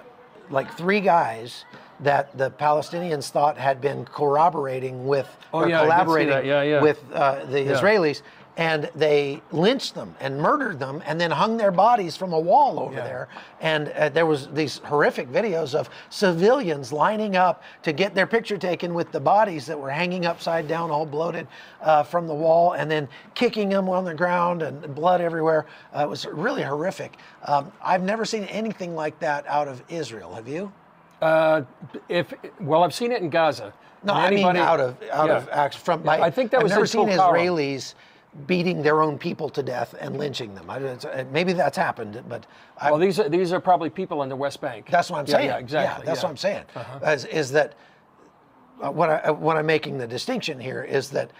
like 0.51 0.73
three 0.77 1.01
guys 1.01 1.65
that 2.01 2.37
the 2.39 2.49
Palestinians 2.53 3.29
thought 3.31 3.59
had 3.59 3.81
been 3.81 4.05
corroborating 4.05 5.05
with 5.07 5.29
Oh, 5.53 5.61
or 5.61 5.69
yeah, 5.69 5.81
I 5.81 5.83
did 5.83 5.89
see 5.89 5.91
collaborating. 5.91 6.47
Yeah, 6.47 6.63
yeah. 6.63 6.81
with 6.81 7.03
uh, 7.13 7.45
the. 7.47 7.59
Israelis. 7.59 8.23
And 8.59 8.91
they 8.97 9.41
lynched 9.53 9.95
them 9.95 10.15
and 10.19 10.37
murdered 10.37 10.81
them 10.81 11.01
and 11.07 11.21
then 11.21 11.31
hung 11.31 11.57
their 11.57 11.71
bodies 11.71 12.17
from 12.17 12.33
a 12.33 12.39
wall 12.39 12.81
over 12.81 12.93
Yeah. 12.95 13.05
there. 13.05 13.29
And 13.61 13.89
uh, 13.91 14.09
there 14.09 14.27
was 14.27 14.49
these 14.49 14.79
horrific 14.79 15.31
videos 15.31 15.77
of 15.77 15.89
civilians 16.11 16.93
lining 16.93 17.37
up 17.37 17.63
to 17.85 17.93
get 17.93 18.17
their 18.17 18.27
picture 18.27 18.59
taken 18.59 18.95
with 18.95 19.13
the 19.13 19.21
bodies 19.21 19.65
that 19.67 19.79
were 19.79 19.91
hanging 19.91 20.27
upside 20.27 20.67
down, 20.67 20.91
all 20.91 21.07
bloated 21.07 21.47
uh, 21.83 22.03
from 22.03 22.27
the 22.27 22.35
wall, 22.35 22.73
and 22.73 22.91
then 22.91 23.09
kicking 23.35 23.69
them 23.69 23.89
on 23.89 24.05
the 24.05 24.13
ground 24.15 24.63
and 24.63 24.93
blood 24.93 25.21
everywhere. 25.21 25.65
Uh, 25.97 26.01
it 26.03 26.09
was 26.09 26.27
really 26.27 26.63
horrific. 26.63 27.17
Um, 27.45 27.71
I've 27.81 28.03
never 28.03 28.25
seen 28.25 28.43
anything 28.45 28.97
like 28.97 29.17
that 29.21 29.47
out 29.47 29.69
of 29.69 29.85
Israel. 29.89 30.35
Have 30.35 30.49
you? 30.49 30.73
Uh, 31.23 31.63
if 32.09 32.35
well, 32.61 32.83
I've 32.83 32.95
seen 32.95 33.13
it 33.13 33.23
in 33.23 33.31
Gaza. 33.31 33.73
No, 34.03 34.15
And 34.15 34.23
I 34.23 34.31
mean 34.31 34.57
out 34.57 34.81
of 34.81 34.97
out 35.13 35.29
Yeah. 35.29 35.65
of 35.67 35.75
from. 35.75 36.05
Yeah, 36.05 36.11
I 36.23 36.31
think 36.31 36.51
that 36.51 36.59
I've 36.59 36.63
was 36.65 36.73
never 36.73 36.87
seen. 36.87 37.09
Israelis 37.09 37.95
beating 38.47 38.83
their 38.83 39.03
own 39.03 39.19
people 39.19 39.49
to 39.51 39.63
death 39.63 39.95
and 40.01 40.17
lynching 40.17 40.55
them. 40.55 40.71
I, 40.71 40.77
uh, 40.79 41.25
maybe 41.33 41.53
that's 41.53 41.77
happened, 41.77 42.23
but 42.29 42.47
I, 42.79 42.91
Well, 42.91 43.01
these 43.01 43.19
are 43.19 43.29
these 43.29 43.53
are 43.53 43.61
probably 43.61 43.91
people 43.91 44.23
in 44.23 44.29
the 44.29 44.37
West 44.37 44.61
Bank. 44.61 44.89
that's 44.91 45.11
what 45.11 45.19
I'm 45.19 45.27
Yeah, 45.27 45.33
saying. 45.33 45.47
Yeah, 45.49 45.59
exactly. 45.59 46.07
that's 46.07 46.21
yeah. 46.21 46.25
what 46.27 46.31
I'm 46.31 46.37
saying. 46.37 46.65
Uh-huh. 46.77 47.11
Is, 47.11 47.25
is 47.27 47.51
that 47.53 47.75
uh, 48.83 48.91
what 48.91 49.11
I 49.11 49.17
uh, 49.21 49.33
what 49.33 49.57
I'm 49.57 49.67
making 49.67 49.99
the 49.99 50.07
distinction 50.07 50.61
here 50.61 50.83
is 50.85 51.11
that 51.11 51.31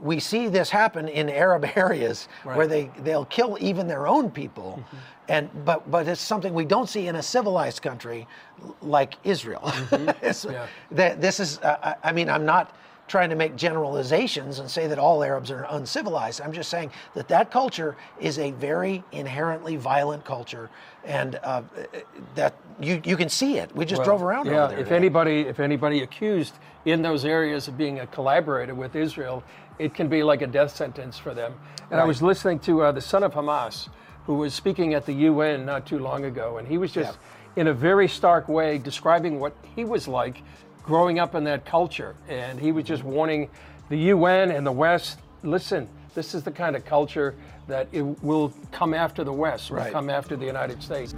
we 0.00 0.18
see 0.18 0.48
this 0.48 0.70
happen 0.70 1.08
in 1.08 1.28
Arab 1.28 1.64
areas 1.76 2.26
where 2.42 2.66
they 2.66 2.90
they'll 3.00 3.26
kill 3.26 3.56
even 3.60 3.86
their 3.86 4.06
own 4.06 4.30
people, 4.30 4.80
Mm-hmm. 4.82 4.96
and 5.28 5.64
but 5.64 5.88
but 5.90 6.08
it's 6.08 6.20
something 6.20 6.52
we 6.54 6.64
don't 6.64 6.88
see 6.88 7.06
in 7.06 7.16
a 7.16 7.22
civilized 7.22 7.80
country 7.82 8.26
like 8.82 9.14
Israel. 9.24 9.62
Mm-hmm. 9.64 10.50
Yeah. 10.52 10.66
that 10.90 11.20
this 11.20 11.38
is 11.38 11.58
uh, 11.60 11.94
I 12.02 12.08
I 12.08 12.12
mean 12.12 12.28
I'm 12.28 12.44
not 12.44 12.74
trying 13.06 13.30
to 13.30 13.36
make 13.36 13.56
generalizations 13.56 14.58
and 14.58 14.70
say 14.70 14.86
that 14.86 14.98
all 14.98 15.22
Arabs 15.22 15.50
are 15.50 15.66
uncivilized. 15.70 16.40
I'm 16.40 16.52
just 16.52 16.70
saying 16.70 16.90
that 17.14 17.28
that 17.28 17.50
culture 17.50 17.96
is 18.20 18.38
a 18.38 18.52
very 18.52 19.04
inherently 19.12 19.76
violent 19.76 20.24
culture, 20.24 20.70
and 21.04 21.36
uh, 21.42 21.62
that 22.34 22.54
you 22.80 23.00
you 23.04 23.16
can 23.16 23.28
see 23.28 23.58
it. 23.58 23.74
We 23.76 23.84
just 23.84 24.00
Well, 24.00 24.06
drove 24.06 24.22
around 24.22 24.46
Yeah, 24.46 24.70
if 24.70 24.78
today. 24.78 24.96
anybody 24.96 25.40
if 25.42 25.60
anybody 25.60 26.02
accused 26.02 26.54
in 26.84 27.02
those 27.02 27.24
areas 27.24 27.68
of 27.68 27.76
being 27.76 28.00
a 28.00 28.06
collaborator 28.06 28.74
with 28.74 28.96
Israel, 28.96 29.42
it 29.78 29.94
can 29.94 30.08
be 30.08 30.22
like 30.22 30.42
a 30.42 30.46
death 30.46 30.74
sentence 30.74 31.18
for 31.18 31.34
them. 31.34 31.54
And 31.90 32.00
I 32.00 32.04
was 32.04 32.22
listening 32.22 32.58
to 32.60 32.82
uh, 32.82 32.92
the 32.92 33.00
son 33.00 33.22
of 33.22 33.34
Hamas, 33.34 33.88
who 34.26 34.34
was 34.34 34.54
speaking 34.54 34.94
at 34.94 35.04
the 35.04 35.12
UN 35.12 35.66
not 35.66 35.86
too 35.86 35.98
long 35.98 36.24
ago, 36.24 36.58
and 36.58 36.66
he 36.66 36.78
was 36.78 36.92
just 36.92 37.18
in 37.56 37.68
a 37.68 37.74
very 37.74 38.08
stark 38.08 38.48
way 38.48 38.78
describing 38.78 39.38
what 39.38 39.54
he 39.76 39.84
was 39.84 40.08
like 40.08 40.42
growing 40.84 41.18
up 41.18 41.34
in 41.34 41.44
that 41.44 41.64
culture, 41.64 42.14
and 42.28 42.60
he 42.60 42.70
was 42.72 42.84
just 42.84 43.02
warning 43.02 43.48
the 43.88 43.96
UN 43.96 44.50
and 44.50 44.66
the 44.66 44.72
West. 44.72 45.18
Listen, 45.42 45.88
this 46.14 46.34
is 46.34 46.42
the 46.42 46.50
kind 46.50 46.76
of 46.76 46.84
culture 46.84 47.34
that 47.66 47.88
it 47.92 48.02
will 48.22 48.52
come 48.70 48.94
after 48.94 49.24
the 49.24 49.32
West, 49.32 49.70
will 49.70 49.78
Right. 49.78 49.92
come 49.92 50.10
after 50.10 50.36
the 50.36 50.44
United 50.46 50.82
States. 50.82 51.14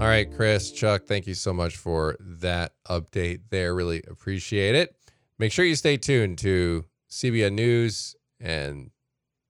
All 0.00 0.10
right, 0.10 0.30
Chris, 0.34 0.72
Chuck, 0.72 1.04
thank 1.06 1.26
you 1.26 1.34
so 1.34 1.52
much 1.54 1.76
for 1.76 2.16
that 2.20 2.72
update 2.88 3.42
there. 3.50 3.74
Really 3.74 4.02
appreciate 4.10 4.74
it. 4.74 4.94
Make 5.38 5.52
sure 5.52 5.64
you 5.64 5.76
stay 5.76 5.96
tuned 5.96 6.36
to 6.38 6.84
CBN 7.08 7.54
News 7.54 8.16
and 8.40 8.90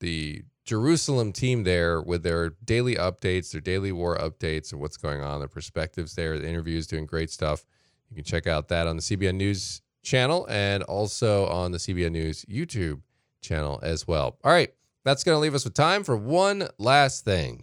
the 0.00 0.42
Jerusalem 0.64 1.32
team 1.32 1.64
there 1.64 2.00
with 2.00 2.22
their 2.22 2.50
daily 2.64 2.96
updates, 2.96 3.52
their 3.52 3.60
daily 3.60 3.92
war 3.92 4.16
updates, 4.16 4.72
and 4.72 4.80
what's 4.80 4.96
going 4.96 5.22
on, 5.22 5.40
their 5.40 5.48
perspectives 5.48 6.14
there, 6.14 6.38
the 6.38 6.48
interviews, 6.48 6.86
doing 6.86 7.06
great 7.06 7.30
stuff. 7.30 7.64
You 8.08 8.16
can 8.16 8.24
check 8.24 8.46
out 8.46 8.68
that 8.68 8.86
on 8.86 8.96
the 8.96 9.02
CBN 9.02 9.34
News 9.34 9.82
channel 10.02 10.46
and 10.48 10.82
also 10.84 11.46
on 11.46 11.72
the 11.72 11.78
CBN 11.78 12.12
News 12.12 12.44
YouTube 12.46 13.00
channel 13.42 13.78
as 13.82 14.06
well. 14.06 14.38
All 14.42 14.52
right, 14.52 14.72
that's 15.04 15.22
going 15.22 15.36
to 15.36 15.40
leave 15.40 15.54
us 15.54 15.64
with 15.64 15.74
time 15.74 16.02
for 16.02 16.16
one 16.16 16.68
last 16.78 17.24
thing. 17.24 17.62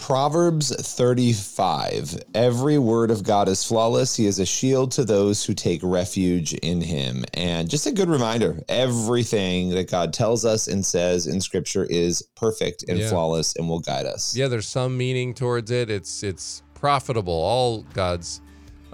Proverbs 0.00 0.74
35. 0.74 2.22
Every 2.34 2.78
word 2.78 3.10
of 3.10 3.22
God 3.22 3.48
is 3.48 3.62
flawless. 3.62 4.16
He 4.16 4.26
is 4.26 4.38
a 4.40 4.46
shield 4.46 4.90
to 4.92 5.04
those 5.04 5.44
who 5.44 5.52
take 5.52 5.80
refuge 5.84 6.54
in 6.54 6.80
him. 6.80 7.24
And 7.34 7.68
just 7.68 7.86
a 7.86 7.92
good 7.92 8.08
reminder 8.08 8.58
everything 8.68 9.70
that 9.70 9.90
God 9.90 10.12
tells 10.14 10.44
us 10.46 10.68
and 10.68 10.84
says 10.84 11.26
in 11.26 11.40
scripture 11.40 11.84
is 11.84 12.22
perfect 12.34 12.84
and 12.88 12.98
Yeah. 12.98 13.08
flawless 13.10 13.54
and 13.56 13.68
will 13.68 13.78
guide 13.80 14.06
us. 14.06 14.34
yeah 14.34 14.48
there's 14.48 14.66
some 14.66 14.96
meaning 14.96 15.34
towards 15.34 15.70
it 15.70 15.90
it's 15.90 16.22
it's 16.22 16.62
profitable 16.74 17.32
all 17.34 17.82
god's 17.92 18.40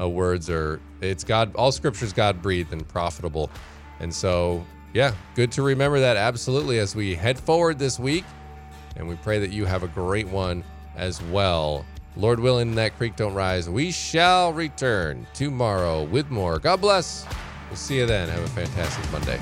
uh, 0.01 0.09
words 0.09 0.51
are 0.51 0.81
it's 1.01 1.23
god 1.25 1.55
all 1.55 1.71
scriptures 1.73 2.13
god 2.13 2.43
breathed 2.43 2.73
and 2.73 2.87
profitable 2.89 3.49
and 4.01 4.13
so 4.13 4.65
yeah 4.93 5.13
good 5.37 5.53
to 5.53 5.63
remember 5.63 6.01
that 6.01 6.17
absolutely 6.17 6.79
as 6.81 6.95
we 6.97 7.15
head 7.15 7.39
forward 7.39 7.79
this 7.79 7.99
week 7.99 8.25
and 8.97 9.07
we 9.09 9.15
pray 9.17 9.39
that 9.39 9.51
you 9.51 9.65
have 9.65 9.83
a 9.85 9.89
great 9.89 10.27
one 10.29 10.65
as 10.97 11.23
well. 11.23 11.85
Lord 12.17 12.41
willing 12.41 12.75
that 12.77 12.97
creek 12.97 13.17
don't 13.17 13.35
rise. 13.35 13.69
We 13.69 13.91
shall 13.91 14.53
return 14.53 15.27
tomorrow 15.35 16.05
with 16.05 16.31
more. 16.31 16.59
God 16.59 16.81
bless. 16.81 17.27
We'll 17.69 17.77
see 17.77 17.99
you 17.99 18.07
then. 18.07 18.29
Have 18.29 18.43
a 18.43 18.49
fantastic 18.49 19.13
monday 19.13 19.39